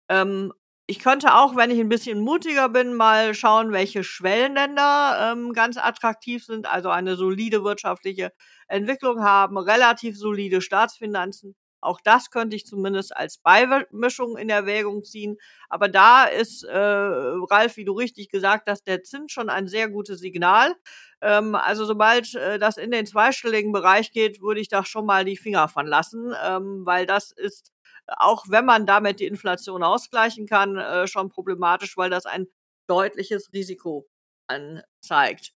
Ähm, 0.09 0.53
ich 0.87 0.99
könnte 0.99 1.35
auch, 1.35 1.55
wenn 1.55 1.71
ich 1.71 1.79
ein 1.79 1.89
bisschen 1.89 2.19
mutiger 2.19 2.69
bin, 2.69 2.93
mal 2.95 3.33
schauen, 3.33 3.71
welche 3.71 4.03
Schwellenländer 4.03 5.31
ähm, 5.33 5.53
ganz 5.53 5.77
attraktiv 5.77 6.43
sind, 6.45 6.65
also 6.67 6.89
eine 6.89 7.15
solide 7.15 7.63
wirtschaftliche 7.63 8.33
Entwicklung 8.67 9.23
haben, 9.23 9.57
relativ 9.57 10.17
solide 10.17 10.61
Staatsfinanzen. 10.61 11.55
Auch 11.83 11.99
das 12.01 12.31
könnte 12.31 12.55
ich 12.55 12.65
zumindest 12.65 13.15
als 13.15 13.37
Beimischung 13.37 14.37
in 14.37 14.49
Erwägung 14.49 15.03
ziehen. 15.03 15.37
Aber 15.69 15.89
da 15.89 16.25
ist, 16.25 16.63
äh, 16.63 16.75
Ralf, 16.77 17.77
wie 17.77 17.85
du 17.85 17.93
richtig 17.93 18.29
gesagt 18.29 18.67
hast, 18.69 18.87
der 18.87 19.03
Zins 19.03 19.31
schon 19.31 19.49
ein 19.49 19.67
sehr 19.67 19.89
gutes 19.89 20.19
Signal. 20.19 20.75
Ähm, 21.21 21.55
also 21.55 21.85
sobald 21.85 22.33
äh, 22.35 22.59
das 22.59 22.77
in 22.77 22.91
den 22.91 23.05
zweistelligen 23.05 23.71
Bereich 23.71 24.11
geht, 24.11 24.41
würde 24.41 24.61
ich 24.61 24.67
da 24.69 24.83
schon 24.85 25.05
mal 25.05 25.25
die 25.25 25.37
Finger 25.37 25.67
von 25.67 25.87
lassen, 25.87 26.33
ähm, 26.43 26.85
weil 26.85 27.05
das 27.05 27.31
ist 27.31 27.71
auch 28.07 28.45
wenn 28.49 28.65
man 28.65 28.85
damit 28.85 29.19
die 29.21 29.25
Inflation 29.27 29.81
ausgleichen 29.83 30.45
kann, 30.47 30.77
äh, 30.77 31.07
schon 31.07 31.29
problematisch, 31.29 31.95
weil 31.97 32.09
das 32.09 32.25
ein 32.25 32.47
deutliches 32.87 33.53
Risiko 33.53 34.07
anzeigt. 34.47 35.52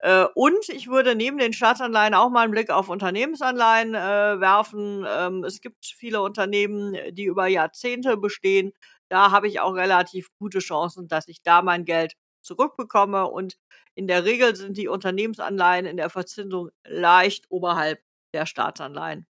Äh, 0.00 0.26
und 0.34 0.68
ich 0.68 0.88
würde 0.88 1.14
neben 1.14 1.38
den 1.38 1.52
Staatsanleihen 1.52 2.14
auch 2.14 2.30
mal 2.30 2.42
einen 2.42 2.52
Blick 2.52 2.70
auf 2.70 2.88
Unternehmensanleihen 2.88 3.94
äh, 3.94 4.40
werfen. 4.40 5.04
Ähm, 5.08 5.44
es 5.44 5.60
gibt 5.60 5.86
viele 5.86 6.22
Unternehmen, 6.22 6.96
die 7.12 7.24
über 7.24 7.46
Jahrzehnte 7.46 8.16
bestehen. 8.16 8.72
Da 9.08 9.30
habe 9.30 9.48
ich 9.48 9.60
auch 9.60 9.74
relativ 9.74 10.28
gute 10.38 10.58
Chancen, 10.58 11.08
dass 11.08 11.28
ich 11.28 11.42
da 11.42 11.62
mein 11.62 11.84
Geld 11.84 12.14
zurückbekomme. 12.42 13.26
Und 13.26 13.56
in 13.94 14.06
der 14.06 14.24
Regel 14.24 14.54
sind 14.54 14.76
die 14.76 14.88
Unternehmensanleihen 14.88 15.86
in 15.86 15.96
der 15.96 16.10
Verzinsung 16.10 16.70
leicht 16.86 17.46
oberhalb 17.48 18.00
der 18.34 18.46
Staatsanleihen. 18.46 19.26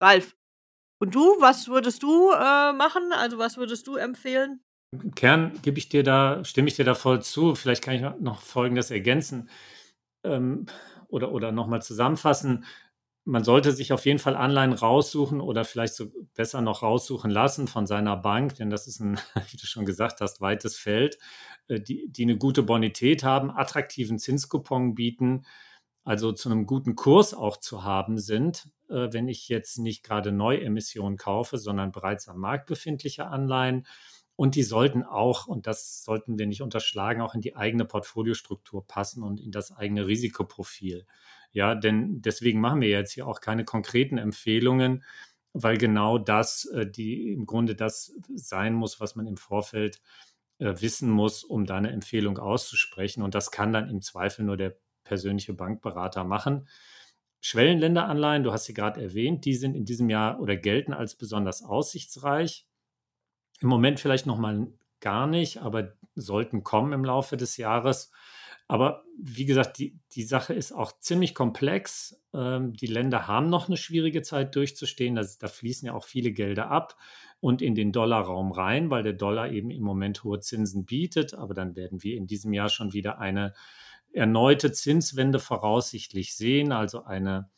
Ralf, 0.00 0.36
und 0.98 1.14
du, 1.14 1.20
was 1.40 1.68
würdest 1.68 2.02
du 2.02 2.30
äh, 2.30 2.72
machen? 2.72 3.12
Also 3.12 3.38
was 3.38 3.56
würdest 3.56 3.86
du 3.86 3.96
empfehlen? 3.96 4.60
Im 4.92 5.14
Kern 5.14 5.60
gebe 5.62 5.78
ich 5.78 5.88
dir 5.88 6.02
da, 6.02 6.44
stimme 6.44 6.68
ich 6.68 6.76
dir 6.76 6.84
da 6.84 6.94
voll 6.94 7.20
zu. 7.20 7.54
Vielleicht 7.54 7.82
kann 7.82 7.94
ich 7.94 8.02
noch 8.20 8.40
Folgendes 8.40 8.90
ergänzen 8.90 9.50
ähm, 10.26 10.66
oder, 11.08 11.32
oder 11.32 11.52
nochmal 11.52 11.82
zusammenfassen. 11.82 12.64
Man 13.24 13.42
sollte 13.42 13.72
sich 13.72 13.92
auf 13.92 14.06
jeden 14.06 14.20
Fall 14.20 14.36
Anleihen 14.36 14.72
raussuchen 14.72 15.40
oder 15.40 15.64
vielleicht 15.64 15.94
so 15.94 16.06
besser 16.34 16.60
noch 16.60 16.82
raussuchen 16.82 17.30
lassen 17.30 17.66
von 17.66 17.86
seiner 17.86 18.16
Bank, 18.16 18.54
denn 18.56 18.70
das 18.70 18.86
ist 18.86 19.00
ein, 19.00 19.18
wie 19.50 19.56
du 19.56 19.66
schon 19.66 19.84
gesagt 19.84 20.20
hast, 20.20 20.40
weites 20.40 20.76
Feld, 20.76 21.18
äh, 21.68 21.80
die, 21.80 22.08
die 22.10 22.24
eine 22.24 22.38
gute 22.38 22.62
Bonität 22.62 23.24
haben, 23.24 23.50
attraktiven 23.50 24.18
Zinskupon 24.18 24.94
bieten, 24.94 25.44
also 26.04 26.30
zu 26.30 26.48
einem 26.48 26.66
guten 26.66 26.94
Kurs 26.94 27.34
auch 27.34 27.56
zu 27.56 27.82
haben 27.82 28.18
sind, 28.18 28.68
äh, 28.88 29.08
wenn 29.12 29.26
ich 29.26 29.48
jetzt 29.48 29.78
nicht 29.78 30.04
gerade 30.04 30.30
Neuemissionen 30.30 31.18
kaufe, 31.18 31.58
sondern 31.58 31.90
bereits 31.90 32.28
am 32.28 32.38
Markt 32.38 32.66
befindliche 32.66 33.26
Anleihen. 33.26 33.86
Und 34.36 34.54
die 34.54 34.62
sollten 34.62 35.02
auch, 35.02 35.46
und 35.46 35.66
das 35.66 36.04
sollten 36.04 36.38
wir 36.38 36.46
nicht 36.46 36.60
unterschlagen, 36.62 37.22
auch 37.22 37.34
in 37.34 37.40
die 37.40 37.56
eigene 37.56 37.86
Portfoliostruktur 37.86 38.86
passen 38.86 39.22
und 39.22 39.40
in 39.40 39.50
das 39.50 39.72
eigene 39.72 40.06
Risikoprofil. 40.06 41.06
Ja, 41.52 41.74
denn 41.74 42.20
deswegen 42.20 42.60
machen 42.60 42.82
wir 42.82 42.88
jetzt 42.90 43.12
hier 43.12 43.26
auch 43.26 43.40
keine 43.40 43.64
konkreten 43.64 44.18
Empfehlungen, 44.18 45.04
weil 45.54 45.78
genau 45.78 46.18
das, 46.18 46.66
äh, 46.66 46.86
die 46.86 47.32
im 47.32 47.46
Grunde 47.46 47.74
das 47.74 48.12
sein 48.34 48.74
muss, 48.74 49.00
was 49.00 49.16
man 49.16 49.26
im 49.26 49.38
Vorfeld 49.38 50.02
äh, 50.58 50.74
wissen 50.80 51.10
muss, 51.10 51.42
um 51.44 51.64
da 51.64 51.76
eine 51.76 51.92
Empfehlung 51.92 52.38
auszusprechen. 52.38 53.22
Und 53.22 53.34
das 53.34 53.50
kann 53.50 53.72
dann 53.72 53.88
im 53.88 54.02
Zweifel 54.02 54.44
nur 54.44 54.58
der 54.58 54.76
persönliche 55.04 55.54
Bankberater 55.54 56.24
machen. 56.24 56.68
Schwellenländeranleihen, 57.40 58.42
du 58.42 58.52
hast 58.52 58.64
sie 58.64 58.74
gerade 58.74 59.02
erwähnt, 59.02 59.44
die 59.44 59.54
sind 59.54 59.76
in 59.76 59.84
diesem 59.84 60.10
Jahr 60.10 60.40
oder 60.40 60.56
gelten 60.56 60.92
als 60.92 61.14
besonders 61.14 61.62
aussichtsreich. 61.62 62.66
Im 63.60 63.68
Moment 63.68 64.00
vielleicht 64.00 64.26
noch 64.26 64.38
mal 64.38 64.68
gar 65.00 65.26
nicht, 65.26 65.58
aber 65.58 65.92
sollten 66.14 66.64
kommen 66.64 66.92
im 66.92 67.04
Laufe 67.04 67.36
des 67.36 67.56
Jahres. 67.56 68.10
Aber 68.68 69.04
wie 69.18 69.44
gesagt, 69.44 69.78
die, 69.78 69.98
die 70.12 70.24
Sache 70.24 70.52
ist 70.52 70.72
auch 70.72 70.92
ziemlich 70.98 71.34
komplex. 71.34 72.20
Ähm, 72.34 72.72
die 72.72 72.88
Länder 72.88 73.28
haben 73.28 73.48
noch 73.48 73.68
eine 73.68 73.76
schwierige 73.76 74.22
Zeit 74.22 74.56
durchzustehen. 74.56 75.14
Das, 75.14 75.38
da 75.38 75.46
fließen 75.46 75.86
ja 75.86 75.94
auch 75.94 76.04
viele 76.04 76.32
Gelder 76.32 76.70
ab 76.70 76.96
und 77.38 77.62
in 77.62 77.74
den 77.74 77.92
Dollarraum 77.92 78.50
rein, 78.50 78.90
weil 78.90 79.04
der 79.04 79.12
Dollar 79.12 79.50
eben 79.52 79.70
im 79.70 79.82
Moment 79.82 80.24
hohe 80.24 80.40
Zinsen 80.40 80.84
bietet. 80.84 81.34
Aber 81.34 81.54
dann 81.54 81.76
werden 81.76 82.02
wir 82.02 82.16
in 82.16 82.26
diesem 82.26 82.52
Jahr 82.52 82.68
schon 82.68 82.92
wieder 82.92 83.20
eine 83.20 83.54
erneute 84.12 84.72
Zinswende 84.72 85.38
voraussichtlich 85.38 86.34
sehen, 86.34 86.72
also 86.72 87.04
eine 87.04 87.50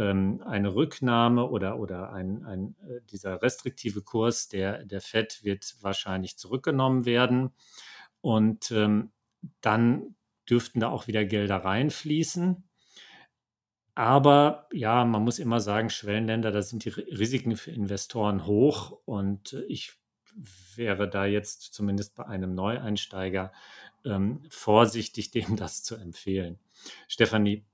eine 0.00 0.74
Rücknahme 0.74 1.48
oder, 1.48 1.78
oder 1.78 2.12
ein, 2.12 2.44
ein, 2.44 2.76
äh, 2.88 3.00
dieser 3.10 3.42
restriktive 3.42 4.02
Kurs 4.02 4.48
der, 4.48 4.84
der 4.84 5.00
FED 5.00 5.44
wird 5.44 5.76
wahrscheinlich 5.82 6.38
zurückgenommen 6.38 7.04
werden. 7.04 7.50
Und 8.22 8.70
ähm, 8.70 9.12
dann 9.60 10.14
dürften 10.48 10.80
da 10.80 10.88
auch 10.88 11.06
wieder 11.08 11.24
Gelder 11.24 11.56
reinfließen. 11.56 12.64
Aber 13.94 14.68
ja, 14.72 15.04
man 15.04 15.22
muss 15.22 15.38
immer 15.38 15.60
sagen, 15.60 15.90
Schwellenländer, 15.90 16.50
da 16.50 16.62
sind 16.62 16.84
die 16.84 16.88
Risiken 16.88 17.56
für 17.56 17.72
Investoren 17.72 18.46
hoch 18.46 18.98
und 19.04 19.52
äh, 19.52 19.64
ich 19.64 19.92
wäre 20.76 21.10
da 21.10 21.26
jetzt 21.26 21.74
zumindest 21.74 22.14
bei 22.14 22.24
einem 22.24 22.54
Neueinsteiger 22.54 23.52
ähm, 24.04 24.42
vorsichtig, 24.48 25.30
dem 25.32 25.56
das 25.56 25.82
zu 25.82 25.96
empfehlen. 25.96 26.58
Stefanie, 27.08 27.64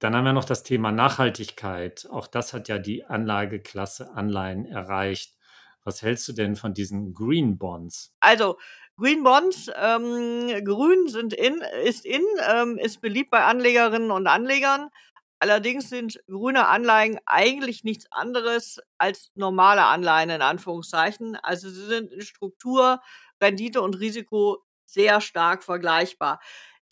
dann 0.00 0.16
haben 0.16 0.24
wir 0.24 0.32
noch 0.32 0.44
das 0.44 0.62
Thema 0.62 0.92
Nachhaltigkeit. 0.92 2.08
Auch 2.10 2.26
das 2.26 2.52
hat 2.52 2.68
ja 2.68 2.78
die 2.78 3.04
Anlageklasse 3.04 4.10
Anleihen 4.12 4.64
erreicht. 4.64 5.36
Was 5.84 6.02
hältst 6.02 6.26
du 6.28 6.32
denn 6.32 6.56
von 6.56 6.74
diesen 6.74 7.14
Green 7.14 7.58
Bonds? 7.58 8.14
Also 8.20 8.58
Green 8.96 9.22
Bonds, 9.22 9.70
ähm, 9.76 10.64
grün 10.64 11.08
sind 11.08 11.32
in, 11.32 11.62
ist 11.84 12.04
in, 12.04 12.22
ähm, 12.50 12.78
ist 12.78 13.00
beliebt 13.00 13.30
bei 13.30 13.44
Anlegerinnen 13.44 14.10
und 14.10 14.26
Anlegern. 14.26 14.90
Allerdings 15.38 15.88
sind 15.88 16.20
grüne 16.26 16.66
Anleihen 16.66 17.18
eigentlich 17.24 17.84
nichts 17.84 18.06
anderes 18.10 18.78
als 18.98 19.30
normale 19.34 19.84
Anleihen 19.84 20.28
in 20.30 20.42
Anführungszeichen. 20.42 21.36
Also 21.36 21.70
sie 21.70 21.86
sind 21.86 22.12
in 22.12 22.20
Struktur, 22.20 23.00
Rendite 23.40 23.80
und 23.80 23.98
Risiko 23.98 24.62
sehr 24.84 25.20
stark 25.20 25.62
vergleichbar. 25.62 26.40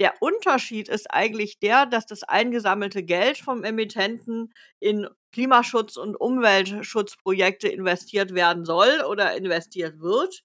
Der 0.00 0.14
Unterschied 0.20 0.88
ist 0.88 1.10
eigentlich 1.10 1.58
der, 1.58 1.84
dass 1.86 2.06
das 2.06 2.22
eingesammelte 2.22 3.02
Geld 3.02 3.38
vom 3.38 3.64
Emittenten 3.64 4.54
in 4.78 5.08
Klimaschutz- 5.32 5.96
und 5.96 6.14
Umweltschutzprojekte 6.14 7.68
investiert 7.68 8.32
werden 8.34 8.64
soll 8.64 9.02
oder 9.08 9.36
investiert 9.36 10.00
wird. 10.00 10.44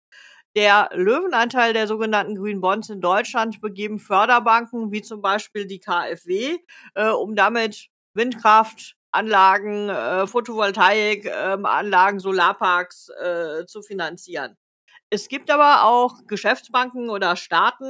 Der 0.56 0.90
Löwenanteil 0.94 1.74
der 1.74 1.88
sogenannten 1.88 2.36
Green 2.36 2.62
Bonds 2.62 2.90
in 2.90 3.02
Deutschland 3.02 3.62
begeben 3.62 4.00
Förderbanken 4.00 4.92
wie 4.92 5.02
zum 5.02 5.22
Beispiel 5.22 5.66
die 5.68 5.80
KfW, 5.80 6.58
äh, 6.96 7.10
um 7.10 7.36
damit 7.36 7.90
Windkraftanlagen, 8.14 9.90
äh, 9.90 10.28
Photovoltaikanlagen, 10.28 12.16
ähm, 12.16 12.20
Solarparks 12.20 13.10
äh, 13.10 13.66
zu 13.66 13.82
finanzieren. 13.82 14.58
Es 15.14 15.28
gibt 15.28 15.52
aber 15.52 15.84
auch 15.86 16.26
Geschäftsbanken 16.26 17.12
oder 17.12 17.36
Staaten 17.36 17.86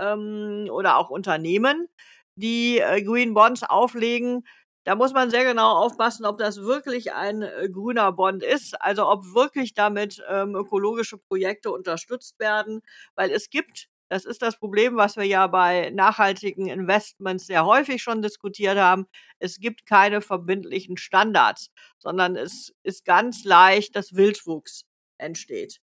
ähm, 0.00 0.70
oder 0.70 0.96
auch 0.96 1.10
Unternehmen, 1.10 1.88
die 2.36 2.78
äh, 2.78 3.02
Green 3.02 3.34
Bonds 3.34 3.64
auflegen. 3.64 4.46
Da 4.84 4.94
muss 4.94 5.12
man 5.12 5.28
sehr 5.28 5.42
genau 5.44 5.72
aufpassen, 5.72 6.24
ob 6.24 6.38
das 6.38 6.62
wirklich 6.62 7.12
ein 7.14 7.42
äh, 7.42 7.68
grüner 7.68 8.12
Bond 8.12 8.44
ist, 8.44 8.80
also 8.80 9.08
ob 9.08 9.24
wirklich 9.34 9.74
damit 9.74 10.22
ähm, 10.28 10.54
ökologische 10.54 11.18
Projekte 11.18 11.72
unterstützt 11.72 12.38
werden, 12.38 12.80
weil 13.16 13.32
es 13.32 13.50
gibt 13.50 13.88
das 14.08 14.24
ist 14.24 14.40
das 14.40 14.56
Problem, 14.58 14.96
was 14.96 15.16
wir 15.16 15.24
ja 15.24 15.48
bei 15.48 15.90
nachhaltigen 15.90 16.68
Investments 16.68 17.46
sehr 17.46 17.66
häufig 17.66 18.02
schon 18.02 18.22
diskutiert 18.22 18.78
haben. 18.78 19.06
Es 19.40 19.58
gibt 19.58 19.84
keine 19.84 20.22
verbindlichen 20.22 20.96
Standards, 20.96 21.70
sondern 21.98 22.36
es 22.36 22.72
ist 22.84 23.04
ganz 23.04 23.44
leicht, 23.44 23.96
dass 23.96 24.14
Wildwuchs 24.14 24.84
entsteht. 25.18 25.80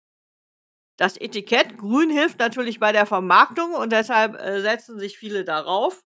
Das 0.97 1.17
Etikett 1.17 1.77
grün 1.77 2.09
hilft 2.09 2.39
natürlich 2.39 2.79
bei 2.79 2.91
der 2.91 3.05
Vermarktung 3.05 3.73
und 3.73 3.91
deshalb 3.91 4.39
äh, 4.39 4.61
setzen 4.61 4.97
sich 4.97 5.17
viele 5.17 5.43
darauf. 5.43 6.01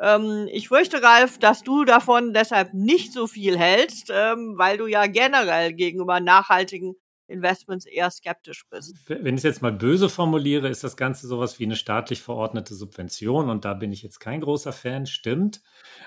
Ähm, 0.00 0.48
ich 0.50 0.68
fürchte, 0.68 1.02
Ralf, 1.02 1.38
dass 1.38 1.62
du 1.62 1.84
davon 1.84 2.32
deshalb 2.32 2.72
nicht 2.72 3.12
so 3.12 3.26
viel 3.26 3.58
hältst, 3.58 4.10
ähm, 4.10 4.54
weil 4.56 4.78
du 4.78 4.86
ja 4.86 5.06
generell 5.06 5.74
gegenüber 5.74 6.20
nachhaltigen 6.20 6.94
Investments 7.30 7.86
eher 7.86 8.10
skeptisch 8.10 8.64
bist. 8.68 8.96
Wenn 9.06 9.34
ich 9.34 9.40
es 9.40 9.42
jetzt 9.44 9.62
mal 9.62 9.72
böse 9.72 10.08
formuliere, 10.08 10.68
ist 10.68 10.82
das 10.82 10.96
Ganze 10.96 11.28
sowas 11.28 11.58
wie 11.58 11.64
eine 11.64 11.76
staatlich 11.76 12.22
verordnete 12.22 12.74
Subvention 12.74 13.48
und 13.48 13.64
da 13.64 13.74
bin 13.74 13.92
ich 13.92 14.02
jetzt 14.02 14.18
kein 14.18 14.40
großer 14.40 14.72
Fan, 14.72 15.06
stimmt. 15.06 15.62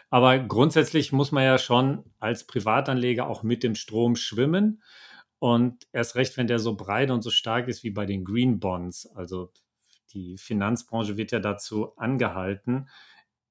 Aber 0.09 0.37
grundsätzlich 0.39 1.11
muss 1.11 1.31
man 1.31 1.43
ja 1.43 1.57
schon 1.57 2.03
als 2.19 2.45
Privatanleger 2.45 3.27
auch 3.27 3.43
mit 3.43 3.63
dem 3.63 3.75
Strom 3.75 4.15
schwimmen 4.15 4.81
und 5.43 5.89
erst 5.91 6.15
recht, 6.15 6.37
wenn 6.37 6.47
der 6.47 6.57
so 6.57 6.73
breit 6.73 7.11
und 7.11 7.21
so 7.21 7.29
stark 7.29 7.67
ist 7.67 7.83
wie 7.83 7.89
bei 7.89 8.05
den 8.05 8.23
Green 8.23 8.61
Bonds. 8.61 9.07
Also 9.07 9.51
die 10.13 10.37
Finanzbranche 10.37 11.17
wird 11.17 11.33
ja 11.33 11.41
dazu 11.41 11.97
angehalten, 11.97 12.87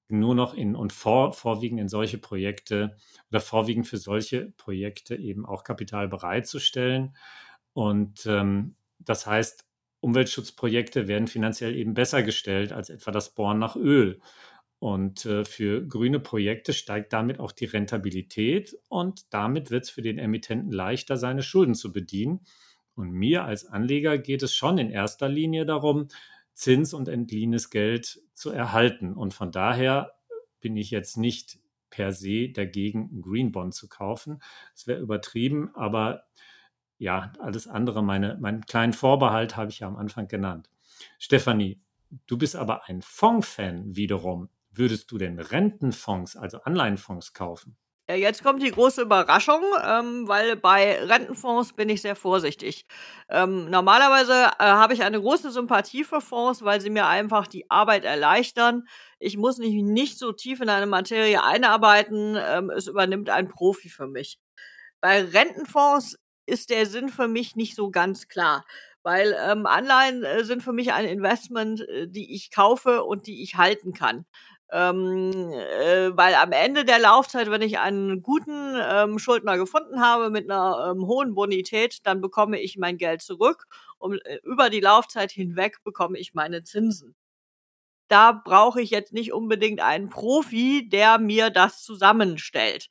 nur 0.09 0.35
noch 0.35 0.55
in 0.55 0.75
und 0.75 0.95
vor, 0.95 1.35
vorwiegend 1.35 1.79
in 1.79 1.91
solche 1.91 2.17
Projekte 2.17 2.97
oder 3.29 3.41
vorwiegend 3.41 3.87
für 3.87 3.99
solche 3.99 4.55
Projekte 4.57 5.17
eben 5.17 5.45
auch 5.45 5.65
Kapital 5.65 6.09
bereitzustellen. 6.09 7.15
Und 7.75 8.25
ähm, 8.25 8.75
das 8.99 9.27
heißt, 9.27 9.67
Umweltschutzprojekte 10.00 11.09
werden 11.09 11.26
finanziell 11.26 11.76
eben 11.76 11.93
besser 11.93 12.23
gestellt 12.23 12.73
als 12.73 12.89
etwa 12.89 13.11
das 13.11 13.35
Bohren 13.35 13.59
nach 13.59 13.76
Öl. 13.76 14.19
Und 14.82 15.26
äh, 15.26 15.45
für 15.45 15.86
grüne 15.86 16.18
Projekte 16.18 16.73
steigt 16.73 17.12
damit 17.12 17.38
auch 17.38 17.52
die 17.52 17.66
Rentabilität 17.66 18.76
und 18.88 19.32
damit 19.32 19.71
wird 19.71 19.84
es 19.84 19.90
für 19.90 20.02
den 20.02 20.18
Emittenten 20.18 20.73
leichter, 20.73 21.16
seine 21.16 21.45
Schulden 21.45 21.76
zu 21.76 21.92
bedienen. 21.92 22.40
Und 22.97 23.12
mir 23.12 23.45
als 23.45 23.64
Anleger 23.64 24.18
geht 24.18 24.42
es 24.42 24.56
schon 24.56 24.78
in 24.78 24.90
erster 24.90 25.28
Linie 25.28 25.66
darum, 25.66 26.08
Zins 26.52 26.95
und 26.95 27.06
entliehenes 27.06 27.71
Geld 27.71 28.23
zu 28.34 28.50
erhalten. 28.50 29.12
Und 29.12 29.34
von 29.34 29.52
daher 29.52 30.14
bin 30.60 30.76
ich 30.76 30.90
jetzt 30.90 31.16
nicht 31.16 31.60
per 31.90 32.10
se 32.10 32.49
dagegen, 32.49 33.08
einen 33.12 33.23
Green 33.23 33.52
Bond 33.52 33.75
zu 33.75 33.88
kaufen. 33.88 34.42
Das 34.75 34.88
wäre 34.88 34.99
übertrieben, 35.00 35.71
aber 35.76 36.25
ja, 36.99 37.32
alles 37.38 37.68
andere, 37.68 38.02
meine, 38.02 38.36
meinen 38.40 38.66
kleinen 38.66 38.95
Vorbehalt 38.95 39.56
habe 39.56 39.71
ich 39.71 39.78
ja 39.78 39.86
am 39.86 39.95
Anfang 39.95 40.26
genannt. 40.26 40.71
Stefanie, 41.21 41.80
du 42.26 42.36
bist 42.36 42.56
aber 42.56 42.88
ein 42.88 43.00
Fonds-Fan 43.00 43.95
wiederum. 43.95 44.49
Würdest 44.73 45.11
du 45.11 45.19
denn 45.19 45.39
Rentenfonds, 45.39 46.37
also 46.37 46.58
Anleihenfonds 46.63 47.35
kaufen? 47.35 47.76
Jetzt 48.11 48.43
kommt 48.43 48.63
die 48.63 48.71
große 48.71 49.02
Überraschung, 49.02 49.63
ähm, 49.82 50.26
weil 50.26 50.56
bei 50.56 51.02
Rentenfonds 51.04 51.73
bin 51.75 51.89
ich 51.89 52.02
sehr 52.02 52.17
vorsichtig. 52.17 52.85
Ähm, 53.28 53.71
normalerweise 53.71 54.50
äh, 54.58 54.65
habe 54.65 54.93
ich 54.93 55.02
eine 55.02 55.21
große 55.21 55.50
Sympathie 55.52 56.04
für 56.04 56.21
Fonds, 56.21 56.63
weil 56.63 56.80
sie 56.80 56.91
mir 56.91 57.06
einfach 57.06 57.47
die 57.47 57.71
Arbeit 57.71 58.04
erleichtern. 58.04 58.85
Ich 59.19 59.37
muss 59.37 59.58
mich 59.58 59.73
nicht 59.82 60.19
so 60.19 60.32
tief 60.32 60.61
in 60.61 60.69
eine 60.69 60.87
Materie 60.87 61.43
einarbeiten. 61.43 62.37
Ähm, 62.39 62.71
es 62.71 62.89
übernimmt 62.89 63.30
ein 63.30 63.49
Profi 63.49 63.89
für 63.89 64.08
mich. 64.08 64.39
Bei 65.00 65.23
Rentenfonds 65.23 66.17
ist 66.47 66.71
der 66.71 66.87
Sinn 66.87 67.08
für 67.08 67.28
mich 67.28 67.56
nicht 67.56 67.76
so 67.76 67.91
ganz 67.91 68.28
klar. 68.28 68.65
Weil 69.04 69.37
ähm, 69.49 69.67
Anleihen 69.67 70.23
äh, 70.23 70.45
sind 70.45 70.63
für 70.63 70.73
mich 70.73 70.93
ein 70.93 71.06
Investment, 71.06 71.80
äh, 71.89 72.06
die 72.08 72.35
ich 72.35 72.50
kaufe 72.52 73.02
und 73.02 73.26
die 73.26 73.43
ich 73.43 73.56
halten 73.56 73.93
kann. 73.93 74.26
Ähm, 74.73 75.52
äh, 75.52 76.17
weil 76.17 76.35
am 76.35 76.52
Ende 76.52 76.85
der 76.87 76.99
Laufzeit, 76.99 77.50
wenn 77.50 77.61
ich 77.63 77.78
einen 77.78 78.23
guten 78.23 78.75
ähm, 78.82 79.19
Schuldner 79.19 79.58
gefunden 79.58 80.00
habe 80.00 80.30
mit 80.30 80.50
einer 80.50 80.93
ähm, 80.97 81.06
hohen 81.06 81.35
Bonität, 81.35 81.99
dann 82.06 82.23
bekomme 82.23 82.58
ich 82.58 82.78
mein 82.78 82.97
Geld 82.97 83.21
zurück 83.21 83.67
und 83.99 84.25
äh, 84.25 84.39
über 84.45 84.71
die 84.71 84.80
Laufzeit 84.80 85.30
hinweg 85.30 85.78
bekomme 85.85 86.19
ich 86.19 86.32
meine 86.35 86.65
Zinsen. 86.65 87.15
Da 88.08 88.32
brauche 88.32 88.80
ich 88.82 88.91
jetzt 88.91 89.13
nicht 89.13 89.32
unbedingt 89.32 89.80
einen 89.80 90.08
Profi, 90.11 90.89
der 90.89 91.19
mir 91.19 91.50
das 91.50 91.82
zusammenstellt 91.82 92.89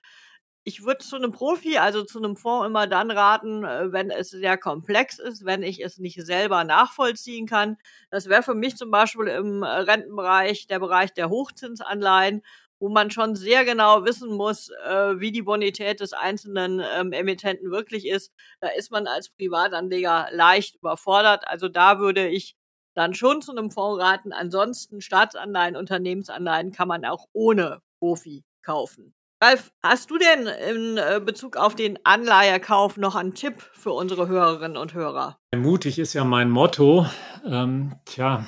ich 0.63 0.84
würde 0.84 1.00
zu 1.00 1.15
einem 1.15 1.32
Profi, 1.32 1.78
also 1.78 2.04
zu 2.04 2.19
einem 2.19 2.36
Fonds 2.36 2.67
immer 2.67 2.88
dann 2.88 3.10
raten, 3.12 3.63
äh, 3.63 3.91
wenn 3.91 4.12
es 4.12 4.30
sehr 4.30 4.58
komplex 4.58 5.19
ist, 5.19 5.45
wenn 5.45 5.63
ich 5.63 5.84
es 5.84 5.97
nicht 5.97 6.24
selber 6.24 6.63
nachvollziehen 6.63 7.47
kann. 7.47 7.78
Das 8.12 8.30
wäre 8.30 8.43
für 8.43 8.54
mich 8.56 8.78
zum 8.78 8.91
Beispiel 8.91 9.28
im 9.28 9.63
Rentenbereich 9.63 10.67
der 10.67 10.80
Bereich 10.80 11.13
der 11.13 11.30
Hochzinsanleihen, 11.30 12.43
wo 12.80 12.89
man 12.89 13.12
schon 13.12 13.36
sehr 13.36 13.65
genau 13.65 14.06
wissen 14.06 14.36
muss, 14.36 14.69
äh, 14.86 15.19
wie 15.19 15.32
die 15.32 15.43
Bonität 15.43 16.00
des 16.00 16.13
einzelnen 16.13 16.82
ähm, 16.95 17.12
Emittenten 17.13 17.71
wirklich 17.71 18.08
ist. 18.08 18.34
Da 18.60 18.69
ist 18.69 18.91
man 18.91 19.08
als 19.08 19.30
Privatanleger 19.30 20.30
leicht 20.32 20.76
überfordert. 20.76 21.47
Also 21.47 21.69
da 21.69 22.00
würde 22.00 22.28
ich 22.28 22.56
dann 22.95 23.13
schon 23.13 23.41
zu 23.41 23.52
einem 23.52 23.71
Fonds 23.71 24.02
raten. 24.04 24.34
Ansonsten 24.34 25.02
Staatsanleihen, 25.02 25.76
Unternehmensanleihen 25.76 26.71
kann 26.71 26.88
man 26.88 27.06
auch 27.06 27.28
ohne 27.34 27.82
Profi 28.00 28.43
kaufen. 28.63 29.13
Ralf, 29.43 29.71
hast 29.82 30.12
du 30.12 30.19
denn 30.19 30.45
in 30.45 30.97
äh, 30.97 31.19
Bezug 31.19 31.58
auf 31.58 31.73
den 31.73 31.97
Anleihekauf 32.04 32.97
noch 32.97 33.15
einen 33.15 33.34
Tipp 33.34 33.60
für 33.73 33.91
unsere 33.91 34.27
Hörerinnen 34.27 34.77
und 34.77 34.93
Hörer? 34.93 35.39
Mutig 35.56 35.97
ist 35.97 36.13
ja 36.13 36.23
mein 36.23 36.51
Motto. 36.51 37.08
Ähm, 37.43 37.95
tja, 38.06 38.45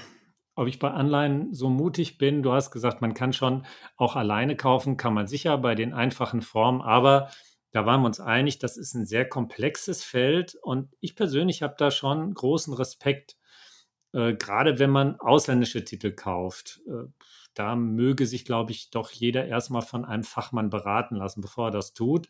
ob 0.53 0.67
ich 0.67 0.77
bei 0.77 0.91
Anleihen 0.91 1.51
so 1.51 1.67
mutig 1.69 2.19
bin, 2.19 2.43
du 2.43 2.53
hast 2.53 2.69
gesagt, 2.69 3.01
man 3.01 3.15
kann 3.15 3.33
schon 3.33 3.65
auch 3.97 4.15
alleine 4.15 4.55
kaufen, 4.55 4.95
kann 4.95 5.15
man 5.15 5.25
sicher 5.25 5.57
bei 5.57 5.73
den 5.73 5.95
einfachen 5.95 6.43
Formen, 6.43 6.83
aber 6.83 7.31
da 7.71 7.87
waren 7.87 8.01
wir 8.01 8.05
uns 8.05 8.19
einig, 8.19 8.59
das 8.59 8.77
ist 8.77 8.93
ein 8.93 9.07
sehr 9.07 9.27
komplexes 9.27 10.03
Feld 10.03 10.55
und 10.61 10.93
ich 10.99 11.15
persönlich 11.15 11.63
habe 11.63 11.73
da 11.75 11.89
schon 11.89 12.35
großen 12.35 12.71
Respekt, 12.71 13.35
äh, 14.13 14.35
gerade 14.35 14.77
wenn 14.77 14.91
man 14.91 15.19
ausländische 15.19 15.83
Titel 15.83 16.11
kauft. 16.11 16.81
Äh, 16.85 17.09
da 17.53 17.75
möge 17.75 18.25
sich, 18.25 18.45
glaube 18.45 18.71
ich, 18.71 18.89
doch 18.89 19.11
jeder 19.11 19.45
erstmal 19.45 19.81
von 19.81 20.05
einem 20.05 20.23
Fachmann 20.23 20.69
beraten 20.69 21.15
lassen, 21.15 21.41
bevor 21.41 21.67
er 21.67 21.71
das 21.71 21.93
tut. 21.93 22.27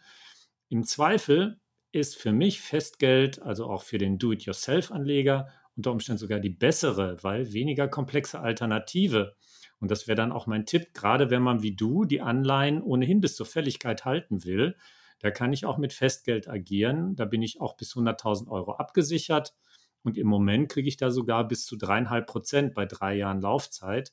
Im 0.70 0.84
Zweifel 0.84 1.60
ist 1.92 2.16
für 2.18 2.32
mich 2.32 2.62
Festgeld, 2.62 3.42
also 3.42 3.68
auch 3.68 3.84
für 3.84 3.98
den 3.98 4.18
Do-it-yourself-Anleger, 4.18 5.48
unter 5.76 5.92
Umständen 5.92 6.20
sogar 6.20 6.40
die 6.40 6.50
bessere, 6.50 7.18
weil 7.24 7.54
weniger 7.54 7.88
komplexe 7.88 8.40
Alternative. 8.40 9.36
Und 9.80 9.92
das 9.92 10.08
wäre 10.08 10.16
dann 10.16 10.32
auch 10.32 10.48
mein 10.48 10.66
Tipp, 10.66 10.94
gerade 10.94 11.30
wenn 11.30 11.42
man 11.42 11.62
wie 11.62 11.76
du 11.76 12.06
die 12.06 12.22
Anleihen 12.22 12.82
ohnehin 12.82 13.22
bis 13.22 13.36
zur 13.36 13.46
Fälligkeit 13.46 14.06
halten 14.06 14.44
will, 14.44 14.76
da 15.24 15.32
kann 15.32 15.54
ich 15.54 15.66
auch 15.66 15.78
mit 15.78 15.94
Festgeld 15.94 16.50
agieren. 16.50 17.16
Da 17.16 17.24
bin 17.24 17.42
ich 17.42 17.62
auch 17.62 17.78
bis 17.78 17.96
100.000 17.96 18.50
Euro 18.50 18.74
abgesichert. 18.74 19.56
Und 20.04 20.18
im 20.18 20.28
Moment 20.28 20.70
kriege 20.70 20.90
ich 20.90 20.98
da 20.98 21.12
sogar 21.12 21.48
bis 21.48 21.66
zu 21.66 21.78
dreieinhalb 21.78 22.28
Prozent 22.28 22.74
bei 22.74 22.86
drei 22.86 23.16
Jahren 23.16 23.40
Laufzeit. 23.40 24.12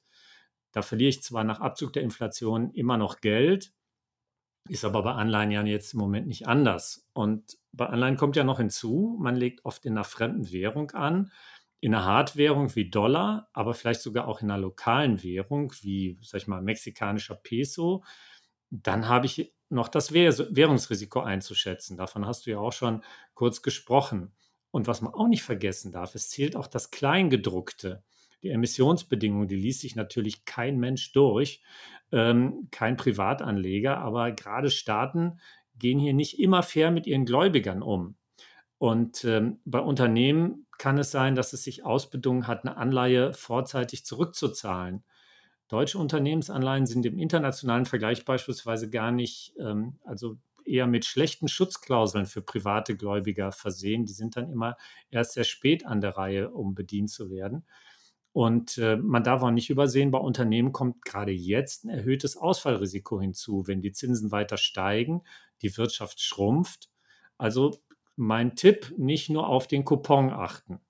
Da 0.72 0.82
verliere 0.82 1.10
ich 1.10 1.22
zwar 1.22 1.44
nach 1.44 1.60
Abzug 1.60 1.92
der 1.92 2.02
Inflation 2.02 2.70
immer 2.72 2.96
noch 2.96 3.20
Geld, 3.20 3.72
ist 4.68 4.84
aber 4.84 5.02
bei 5.02 5.12
Anleihen 5.12 5.50
ja 5.50 5.62
jetzt 5.64 5.94
im 5.94 6.00
Moment 6.00 6.26
nicht 6.26 6.46
anders. 6.46 7.08
Und 7.12 7.58
bei 7.72 7.86
Anleihen 7.86 8.16
kommt 8.16 8.36
ja 8.36 8.44
noch 8.44 8.58
hinzu, 8.58 9.16
man 9.20 9.36
legt 9.36 9.64
oft 9.64 9.84
in 9.84 9.92
einer 9.92 10.04
fremden 10.04 10.52
Währung 10.52 10.90
an, 10.92 11.32
in 11.80 11.94
einer 11.94 12.04
Hardwährung 12.04 12.74
wie 12.76 12.90
Dollar, 12.90 13.48
aber 13.52 13.74
vielleicht 13.74 14.02
sogar 14.02 14.28
auch 14.28 14.42
in 14.42 14.50
einer 14.50 14.60
lokalen 14.60 15.22
Währung 15.22 15.72
wie, 15.80 16.18
sag 16.22 16.42
ich 16.42 16.46
mal, 16.46 16.62
mexikanischer 16.62 17.34
Peso. 17.34 18.04
Dann 18.70 19.08
habe 19.08 19.26
ich 19.26 19.54
noch 19.70 19.88
das 19.88 20.12
Währungsrisiko 20.12 21.20
einzuschätzen. 21.20 21.96
Davon 21.96 22.26
hast 22.26 22.46
du 22.46 22.50
ja 22.50 22.58
auch 22.58 22.72
schon 22.72 23.02
kurz 23.34 23.62
gesprochen. 23.62 24.34
Und 24.70 24.86
was 24.86 25.00
man 25.00 25.14
auch 25.14 25.26
nicht 25.26 25.42
vergessen 25.42 25.90
darf, 25.90 26.14
es 26.14 26.28
zählt 26.28 26.54
auch 26.54 26.66
das 26.66 26.90
Kleingedruckte. 26.90 28.04
Die 28.42 28.50
Emissionsbedingungen, 28.50 29.48
die 29.48 29.56
liest 29.56 29.80
sich 29.80 29.96
natürlich 29.96 30.44
kein 30.44 30.78
Mensch 30.78 31.12
durch, 31.12 31.62
ähm, 32.12 32.68
kein 32.70 32.96
Privatanleger, 32.96 33.98
aber 33.98 34.32
gerade 34.32 34.70
Staaten 34.70 35.40
gehen 35.76 35.98
hier 35.98 36.14
nicht 36.14 36.38
immer 36.38 36.62
fair 36.62 36.90
mit 36.90 37.06
ihren 37.06 37.24
Gläubigern 37.24 37.82
um. 37.82 38.16
Und 38.78 39.24
ähm, 39.24 39.60
bei 39.64 39.80
Unternehmen 39.80 40.66
kann 40.78 40.96
es 40.96 41.10
sein, 41.10 41.34
dass 41.34 41.52
es 41.52 41.64
sich 41.64 41.84
ausbedungen 41.84 42.46
hat, 42.46 42.64
eine 42.64 42.78
Anleihe 42.78 43.34
vorzeitig 43.34 44.06
zurückzuzahlen. 44.06 45.04
Deutsche 45.68 45.98
Unternehmensanleihen 45.98 46.86
sind 46.86 47.04
im 47.06 47.18
internationalen 47.18 47.84
Vergleich 47.86 48.24
beispielsweise 48.24 48.88
gar 48.90 49.12
nicht, 49.12 49.54
ähm, 49.60 49.98
also 50.04 50.38
eher 50.64 50.86
mit 50.86 51.04
schlechten 51.04 51.48
Schutzklauseln 51.48 52.26
für 52.26 52.42
private 52.42 52.96
Gläubiger 52.96 53.52
versehen. 53.52 54.06
Die 54.06 54.12
sind 54.12 54.36
dann 54.36 54.50
immer 54.50 54.76
erst 55.10 55.34
sehr 55.34 55.44
spät 55.44 55.84
an 55.84 56.00
der 56.00 56.16
Reihe, 56.16 56.50
um 56.50 56.74
bedient 56.74 57.10
zu 57.10 57.30
werden. 57.30 57.66
Und 58.32 58.78
äh, 58.78 58.96
man 58.96 59.24
darf 59.24 59.42
auch 59.42 59.50
nicht 59.50 59.70
übersehen, 59.70 60.12
bei 60.12 60.18
Unternehmen 60.18 60.72
kommt 60.72 61.04
gerade 61.04 61.32
jetzt 61.32 61.84
ein 61.84 61.88
erhöhtes 61.88 62.36
Ausfallrisiko 62.36 63.20
hinzu, 63.20 63.66
wenn 63.66 63.80
die 63.80 63.92
Zinsen 63.92 64.30
weiter 64.30 64.56
steigen, 64.56 65.22
die 65.62 65.76
Wirtschaft 65.76 66.20
schrumpft. 66.20 66.90
Also 67.38 67.78
mein 68.16 68.54
Tipp, 68.54 68.94
nicht 68.96 69.30
nur 69.30 69.48
auf 69.48 69.66
den 69.66 69.84
Coupon 69.84 70.30
achten. 70.30 70.80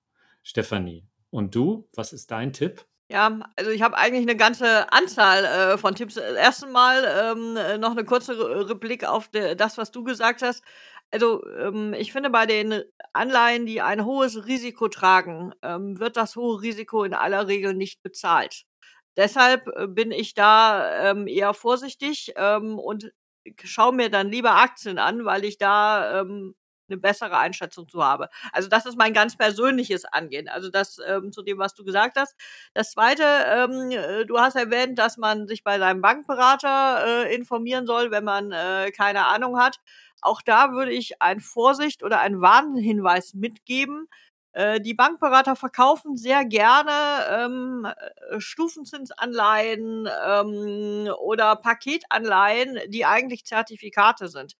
Stefanie. 0.43 1.07
Und 1.29 1.55
du, 1.55 1.87
was 1.95 2.13
ist 2.13 2.29
dein 2.29 2.53
Tipp? 2.53 2.85
Ja, 3.11 3.39
also 3.57 3.71
ich 3.71 3.81
habe 3.81 3.97
eigentlich 3.97 4.21
eine 4.21 4.37
ganze 4.37 4.89
Anzahl 4.93 5.43
äh, 5.43 5.77
von 5.77 5.95
Tipps. 5.95 6.15
Erst 6.15 6.63
einmal 6.63 7.03
ähm, 7.35 7.57
äh, 7.57 7.77
noch 7.77 7.91
eine 7.91 8.05
kurze 8.05 8.37
Replik 8.69 9.03
auf 9.03 9.27
de, 9.27 9.55
das, 9.55 9.77
was 9.77 9.91
du 9.91 10.03
gesagt 10.05 10.41
hast. 10.41 10.63
Also 11.11 11.45
ähm, 11.59 11.93
ich 11.93 12.13
finde, 12.13 12.29
bei 12.29 12.45
den 12.45 12.83
Anleihen, 13.11 13.65
die 13.65 13.81
ein 13.81 14.05
hohes 14.05 14.45
Risiko 14.47 14.87
tragen, 14.87 15.53
ähm, 15.61 15.99
wird 15.99 16.15
das 16.15 16.37
hohe 16.37 16.61
Risiko 16.61 17.03
in 17.03 17.13
aller 17.13 17.47
Regel 17.49 17.73
nicht 17.73 18.01
bezahlt. 18.01 18.63
Deshalb 19.17 19.67
äh, 19.75 19.87
bin 19.87 20.11
ich 20.11 20.33
da 20.33 21.11
ähm, 21.11 21.27
eher 21.27 21.53
vorsichtig 21.53 22.31
ähm, 22.37 22.79
und 22.79 23.11
schaue 23.63 23.93
mir 23.93 24.09
dann 24.09 24.29
lieber 24.31 24.55
Aktien 24.55 24.99
an, 24.99 25.25
weil 25.25 25.43
ich 25.43 25.57
da 25.57 26.21
ähm, 26.21 26.55
eine 26.91 26.97
bessere 26.99 27.37
Einschätzung 27.37 27.87
zu 27.87 28.03
habe. 28.03 28.29
Also 28.51 28.69
das 28.69 28.85
ist 28.85 28.97
mein 28.97 29.13
ganz 29.13 29.37
persönliches 29.37 30.05
Angehen. 30.05 30.47
Also 30.49 30.69
das 30.69 30.99
ähm, 31.05 31.31
zu 31.31 31.41
dem, 31.41 31.57
was 31.57 31.73
du 31.73 31.83
gesagt 31.83 32.17
hast. 32.17 32.35
Das 32.73 32.91
Zweite, 32.91 33.23
ähm, 33.23 33.91
äh, 33.91 34.25
du 34.25 34.39
hast 34.39 34.55
erwähnt, 34.55 34.99
dass 34.99 35.17
man 35.17 35.47
sich 35.47 35.63
bei 35.63 35.79
seinem 35.79 36.01
Bankberater 36.01 37.25
äh, 37.25 37.35
informieren 37.35 37.85
soll, 37.85 38.11
wenn 38.11 38.23
man 38.23 38.51
äh, 38.51 38.91
keine 38.91 39.25
Ahnung 39.27 39.57
hat. 39.59 39.79
Auch 40.21 40.41
da 40.41 40.71
würde 40.73 40.91
ich 40.91 41.21
ein 41.21 41.39
Vorsicht 41.39 42.03
oder 42.03 42.19
einen 42.19 42.41
Warnhinweis 42.41 43.33
mitgeben. 43.33 44.07
Äh, 44.53 44.81
die 44.81 44.93
Bankberater 44.93 45.55
verkaufen 45.55 46.17
sehr 46.17 46.45
gerne 46.45 46.91
ähm, 47.29 47.85
äh, 47.85 48.39
Stufenzinsanleihen 48.39 50.09
ähm, 50.27 51.09
oder 51.19 51.55
Paketanleihen, 51.55 52.79
die 52.89 53.05
eigentlich 53.05 53.45
Zertifikate 53.45 54.27
sind 54.27 54.55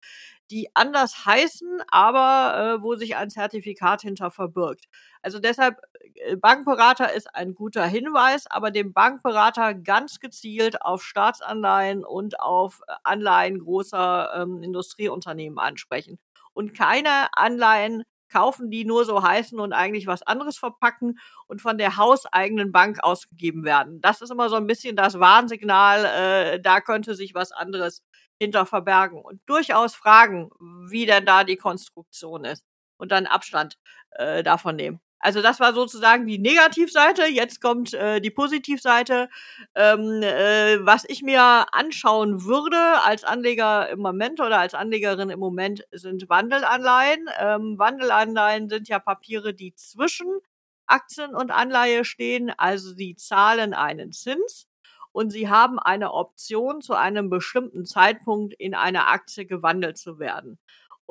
die 0.51 0.69
anders 0.75 1.25
heißen, 1.25 1.81
aber 1.87 2.77
äh, 2.79 2.83
wo 2.83 2.95
sich 2.95 3.15
ein 3.15 3.29
Zertifikat 3.29 4.01
hinter 4.01 4.29
verbirgt. 4.31 4.85
Also 5.21 5.39
deshalb, 5.39 5.77
äh, 6.15 6.35
Bankberater 6.35 7.13
ist 7.13 7.33
ein 7.33 7.55
guter 7.55 7.85
Hinweis, 7.85 8.47
aber 8.47 8.69
dem 8.69 8.93
Bankberater 8.93 9.73
ganz 9.73 10.19
gezielt 10.19 10.81
auf 10.81 11.03
Staatsanleihen 11.03 12.03
und 12.03 12.39
auf 12.39 12.81
Anleihen 13.03 13.59
großer 13.59 14.31
ähm, 14.35 14.61
Industrieunternehmen 14.61 15.57
ansprechen. 15.57 16.19
Und 16.53 16.73
keine 16.77 17.29
Anleihen 17.33 18.03
kaufen, 18.31 18.71
die 18.71 18.85
nur 18.85 19.05
so 19.05 19.21
heißen 19.23 19.59
und 19.59 19.73
eigentlich 19.73 20.07
was 20.07 20.23
anderes 20.23 20.57
verpacken 20.57 21.19
und 21.47 21.61
von 21.61 21.77
der 21.77 21.97
hauseigenen 21.97 22.71
Bank 22.71 23.03
ausgegeben 23.03 23.63
werden. 23.63 24.01
Das 24.01 24.21
ist 24.21 24.31
immer 24.31 24.49
so 24.49 24.55
ein 24.55 24.67
bisschen 24.67 24.95
das 24.95 25.19
Warnsignal, 25.19 26.05
äh, 26.05 26.59
da 26.61 26.81
könnte 26.81 27.15
sich 27.15 27.35
was 27.35 27.51
anderes 27.51 28.03
hinter 28.39 28.65
verbergen 28.65 29.21
und 29.21 29.41
durchaus 29.45 29.93
fragen, 29.95 30.49
wie 30.89 31.05
denn 31.05 31.25
da 31.25 31.43
die 31.43 31.57
Konstruktion 31.57 32.43
ist 32.45 32.63
und 32.97 33.11
dann 33.11 33.27
Abstand 33.27 33.77
äh, 34.11 34.43
davon 34.43 34.75
nehmen. 34.75 34.99
Also 35.21 35.41
das 35.41 35.59
war 35.59 35.73
sozusagen 35.73 36.25
die 36.25 36.39
Negativseite. 36.39 37.27
Jetzt 37.27 37.61
kommt 37.61 37.93
äh, 37.93 38.19
die 38.19 38.31
Positivseite. 38.31 39.29
Ähm, 39.75 40.21
äh, 40.23 40.83
was 40.85 41.05
ich 41.07 41.21
mir 41.21 41.65
anschauen 41.71 42.43
würde 42.43 42.77
als 43.03 43.23
Anleger 43.23 43.89
im 43.89 43.99
Moment 43.99 44.39
oder 44.41 44.59
als 44.59 44.73
Anlegerin 44.73 45.29
im 45.29 45.39
Moment 45.39 45.85
sind 45.91 46.27
Wandelanleihen. 46.27 47.29
Ähm, 47.39 47.77
Wandelanleihen 47.77 48.67
sind 48.69 48.87
ja 48.87 48.99
Papiere, 48.99 49.53
die 49.53 49.75
zwischen 49.75 50.27
Aktien 50.87 51.35
und 51.35 51.51
Anleihe 51.51 52.03
stehen. 52.03 52.51
Also 52.57 52.93
sie 52.93 53.15
zahlen 53.15 53.73
einen 53.73 54.11
Zins 54.11 54.67
und 55.11 55.29
sie 55.31 55.49
haben 55.49 55.79
eine 55.79 56.13
Option, 56.13 56.81
zu 56.81 56.93
einem 56.93 57.29
bestimmten 57.29 57.85
Zeitpunkt 57.85 58.53
in 58.53 58.73
eine 58.75 59.07
Aktie 59.07 59.45
gewandelt 59.45 59.97
zu 59.97 60.19
werden. 60.19 60.59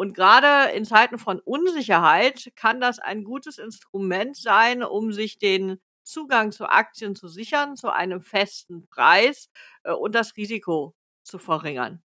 Und 0.00 0.14
gerade 0.14 0.72
in 0.72 0.86
Zeiten 0.86 1.18
von 1.18 1.40
Unsicherheit 1.40 2.52
kann 2.56 2.80
das 2.80 3.00
ein 3.00 3.22
gutes 3.22 3.58
Instrument 3.58 4.34
sein, 4.34 4.82
um 4.82 5.12
sich 5.12 5.38
den 5.38 5.78
Zugang 6.04 6.52
zu 6.52 6.64
Aktien 6.64 7.14
zu 7.14 7.28
sichern, 7.28 7.76
zu 7.76 7.90
einem 7.90 8.22
festen 8.22 8.88
Preis 8.88 9.50
äh, 9.82 9.92
und 9.92 10.14
das 10.14 10.38
Risiko 10.38 10.94
zu 11.22 11.38
verringern. 11.38 12.02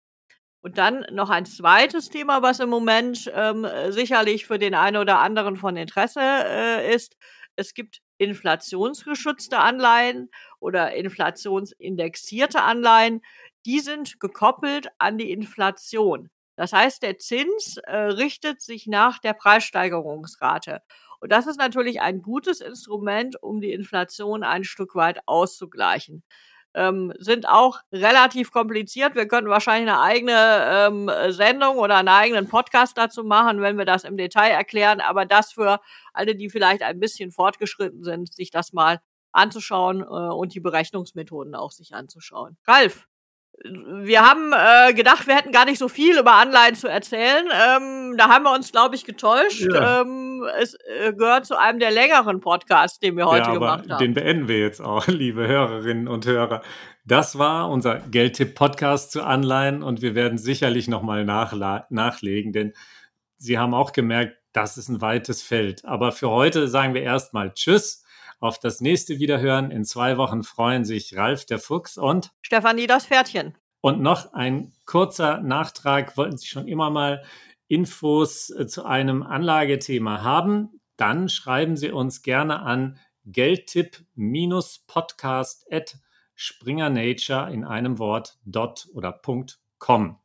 Und 0.62 0.78
dann 0.78 1.05
noch 1.12 1.28
ein 1.28 1.44
zweites 1.44 2.09
Thema, 2.09 2.40
was 2.40 2.61
im 2.61 2.70
Moment 2.70 3.31
ähm, 3.35 3.66
sicherlich 3.90 4.46
für 4.46 4.59
den 4.59 4.74
einen 4.74 4.96
oder 4.96 5.18
anderen 5.18 5.57
von 5.57 5.76
Interesse 5.76 6.22
äh, 6.22 6.94
ist. 6.94 7.18
Es 7.57 7.74
gibt 7.74 8.00
inflationsgeschützte 8.16 9.59
Anleihen 9.59 10.31
oder 10.61 10.94
inflationsindexierte 10.94 12.62
Anleihen, 12.62 13.20
die 13.66 13.81
sind 13.81 14.18
gekoppelt 14.18 14.88
an 14.96 15.18
die 15.18 15.31
Inflation. 15.31 16.31
Das 16.56 16.72
heißt, 16.72 17.02
der 17.02 17.18
Zins 17.18 17.78
äh, 17.78 17.96
richtet 17.96 18.60
sich 18.60 18.86
nach 18.86 19.18
der 19.18 19.32
Preissteigerungsrate. 19.32 20.82
Und 21.20 21.32
das 21.32 21.46
ist 21.46 21.58
natürlich 21.58 22.00
ein 22.00 22.20
gutes 22.20 22.60
Instrument, 22.60 23.42
um 23.42 23.60
die 23.60 23.72
Inflation 23.72 24.42
ein 24.42 24.64
Stück 24.64 24.94
weit 24.94 25.20
auszugleichen 25.26 26.24
ähm, 26.74 27.12
sind 27.18 27.48
auch 27.48 27.80
relativ 27.92 28.50
kompliziert. 28.50 29.14
Wir 29.14 29.28
könnten 29.28 29.50
wahrscheinlich 29.50 29.90
eine 29.90 30.00
eigene 30.00 30.88
ähm, 30.88 31.10
Sendung 31.32 31.78
oder 31.78 31.96
einen 31.96 32.08
eigenen 32.08 32.48
Podcast 32.48 32.96
dazu 32.96 33.24
machen, 33.24 33.60
wenn 33.60 33.78
wir 33.78 33.84
das 33.84 34.04
im 34.04 34.16
Detail 34.16 34.50
erklären. 34.50 35.00
Aber 35.00 35.26
das 35.26 35.52
für 35.52 35.80
alle, 36.12 36.34
die 36.34 36.50
vielleicht 36.50 36.82
ein 36.82 37.00
bisschen 37.00 37.30
fortgeschritten 37.30 38.02
sind, 38.02 38.32
sich 38.32 38.50
das 38.50 38.72
mal 38.72 39.00
anzuschauen 39.32 40.00
äh, 40.00 40.04
und 40.04 40.54
die 40.54 40.60
Berechnungsmethoden 40.60 41.54
auch 41.54 41.72
sich 41.72 41.94
anzuschauen. 41.94 42.56
Ralf, 42.66 43.06
wir 43.64 44.20
haben 44.22 44.53
äh, 44.53 44.92
gedacht, 44.94 45.27
wir 45.27 45.37
hätten 45.37 45.53
gar 45.53 45.64
nicht 45.64 45.79
so 45.79 45.88
viel 45.88 46.18
über 46.18 46.35
Anleihen 46.35 46.75
zu 46.75 46.88
erzählen. 46.88 47.46
Ähm, 47.46 48.16
da 48.16 48.29
haben 48.29 48.44
wir 48.44 48.53
uns, 48.53 48.72
glaube 48.72 48.94
ich, 48.94 49.05
getäuscht. 49.05 49.62
Ja. 49.62 50.01
Ähm, 50.01 50.44
es 50.61 50.75
äh, 50.75 51.12
gehört 51.12 51.46
zu 51.46 51.59
einem 51.59 51.79
der 51.79 51.90
längeren 51.90 52.40
Podcasts, 52.40 52.98
den 52.98 53.16
wir 53.16 53.27
heute 53.27 53.48
ja, 53.48 53.55
gemacht 53.55 53.88
haben. 53.88 53.98
Den 53.98 54.14
beenden 54.14 54.48
wir 54.48 54.59
jetzt 54.59 54.81
auch, 54.81 55.07
liebe 55.09 55.46
Hörerinnen 55.46 56.09
und 56.09 56.27
Hörer. 56.27 56.62
Das 57.05 57.38
war 57.38 57.70
unser 57.70 57.98
Geldtipp-Podcast 57.98 59.12
zu 59.12 59.22
Anleihen 59.22 59.83
und 59.83 60.03
wir 60.03 60.14
werden 60.14 60.38
sicherlich 60.38 60.88
nochmal 60.88 61.25
nachlegen, 61.25 62.53
denn 62.53 62.72
Sie 63.38 63.59
haben 63.59 63.75
auch 63.75 63.92
gemerkt, 63.92 64.37
das 64.53 64.79
ist 64.79 64.88
ein 64.88 65.01
weites 65.01 65.42
Feld. 65.42 65.85
Aber 65.85 66.12
für 66.12 66.31
heute 66.31 66.68
sagen 66.68 66.94
wir 66.94 67.03
erstmal 67.03 67.53
Tschüss 67.55 68.01
auf 68.42 68.59
das 68.59 68.81
nächste 68.81 69.18
Wiederhören. 69.18 69.70
In 69.70 69.85
zwei 69.85 70.16
Wochen 70.16 70.42
freuen 70.42 70.85
sich 70.85 71.16
Ralf 71.16 71.46
der 71.46 71.59
Fuchs 71.59 71.96
und 71.96 72.33
Stefanie 72.42 72.87
das 72.87 73.07
Pferdchen. 73.07 73.55
Und 73.81 74.00
noch 74.00 74.33
ein 74.33 74.72
kurzer 74.85 75.40
Nachtrag. 75.40 76.16
Wollten 76.16 76.38
Sie 76.38 76.46
schon 76.46 76.68
immer 76.68 76.90
mal 76.90 77.24
Infos 77.68 78.50
äh, 78.50 78.66
zu 78.66 78.85
einem 78.85 79.22
Anlagethema 79.22 80.22
haben? 80.22 80.81
Dann 80.96 81.28
schreiben 81.28 81.76
Sie 81.76 81.90
uns 81.90 82.22
gerne 82.22 82.61
an 82.61 82.98
geldtipp-podcast 83.24 85.72
at 85.72 85.96
springernature 86.35 87.52
in 87.52 87.64
einem 87.64 87.98
Wort 87.98 88.38
dot 88.44 88.88
oder 88.92 89.20
.com. 89.78 90.18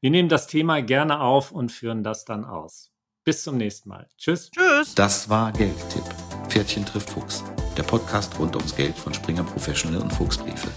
Wir 0.00 0.10
nehmen 0.10 0.28
das 0.28 0.46
Thema 0.46 0.82
gerne 0.82 1.20
auf 1.20 1.50
und 1.50 1.72
führen 1.72 2.04
das 2.04 2.24
dann 2.24 2.44
aus. 2.44 2.92
Bis 3.24 3.42
zum 3.42 3.56
nächsten 3.56 3.88
Mal. 3.88 4.08
Tschüss. 4.18 4.50
Tschüss. 4.50 4.94
Das 4.94 5.28
war 5.28 5.50
Geldtipp. 5.52 6.04
Pferdchen 6.48 6.84
trifft 6.84 7.10
Fuchs. 7.10 7.42
Der 7.76 7.82
Podcast 7.82 8.38
rund 8.38 8.54
ums 8.54 8.76
Geld 8.76 8.96
von 8.96 9.12
Springer 9.12 9.42
Professional 9.42 10.00
und 10.00 10.12
Fuchsbriefe. 10.12 10.68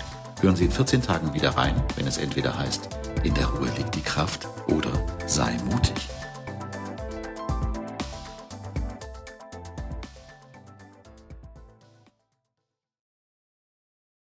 Hören 0.42 0.56
Sie 0.56 0.66
in 0.66 0.72
14 0.72 1.02
Tagen 1.02 1.32
wieder 1.32 1.52
rein, 1.52 1.76
wenn 1.96 2.08
es 2.08 2.18
entweder 2.18 2.58
heißt, 2.58 2.90
in 3.24 3.36
der 3.36 3.46
Ruhe 3.46 3.70
liegt 3.78 3.94
die 3.94 4.02
Kraft 4.02 4.48
oder 4.68 4.92
sei 5.28 5.56
mutig. 5.70 6.17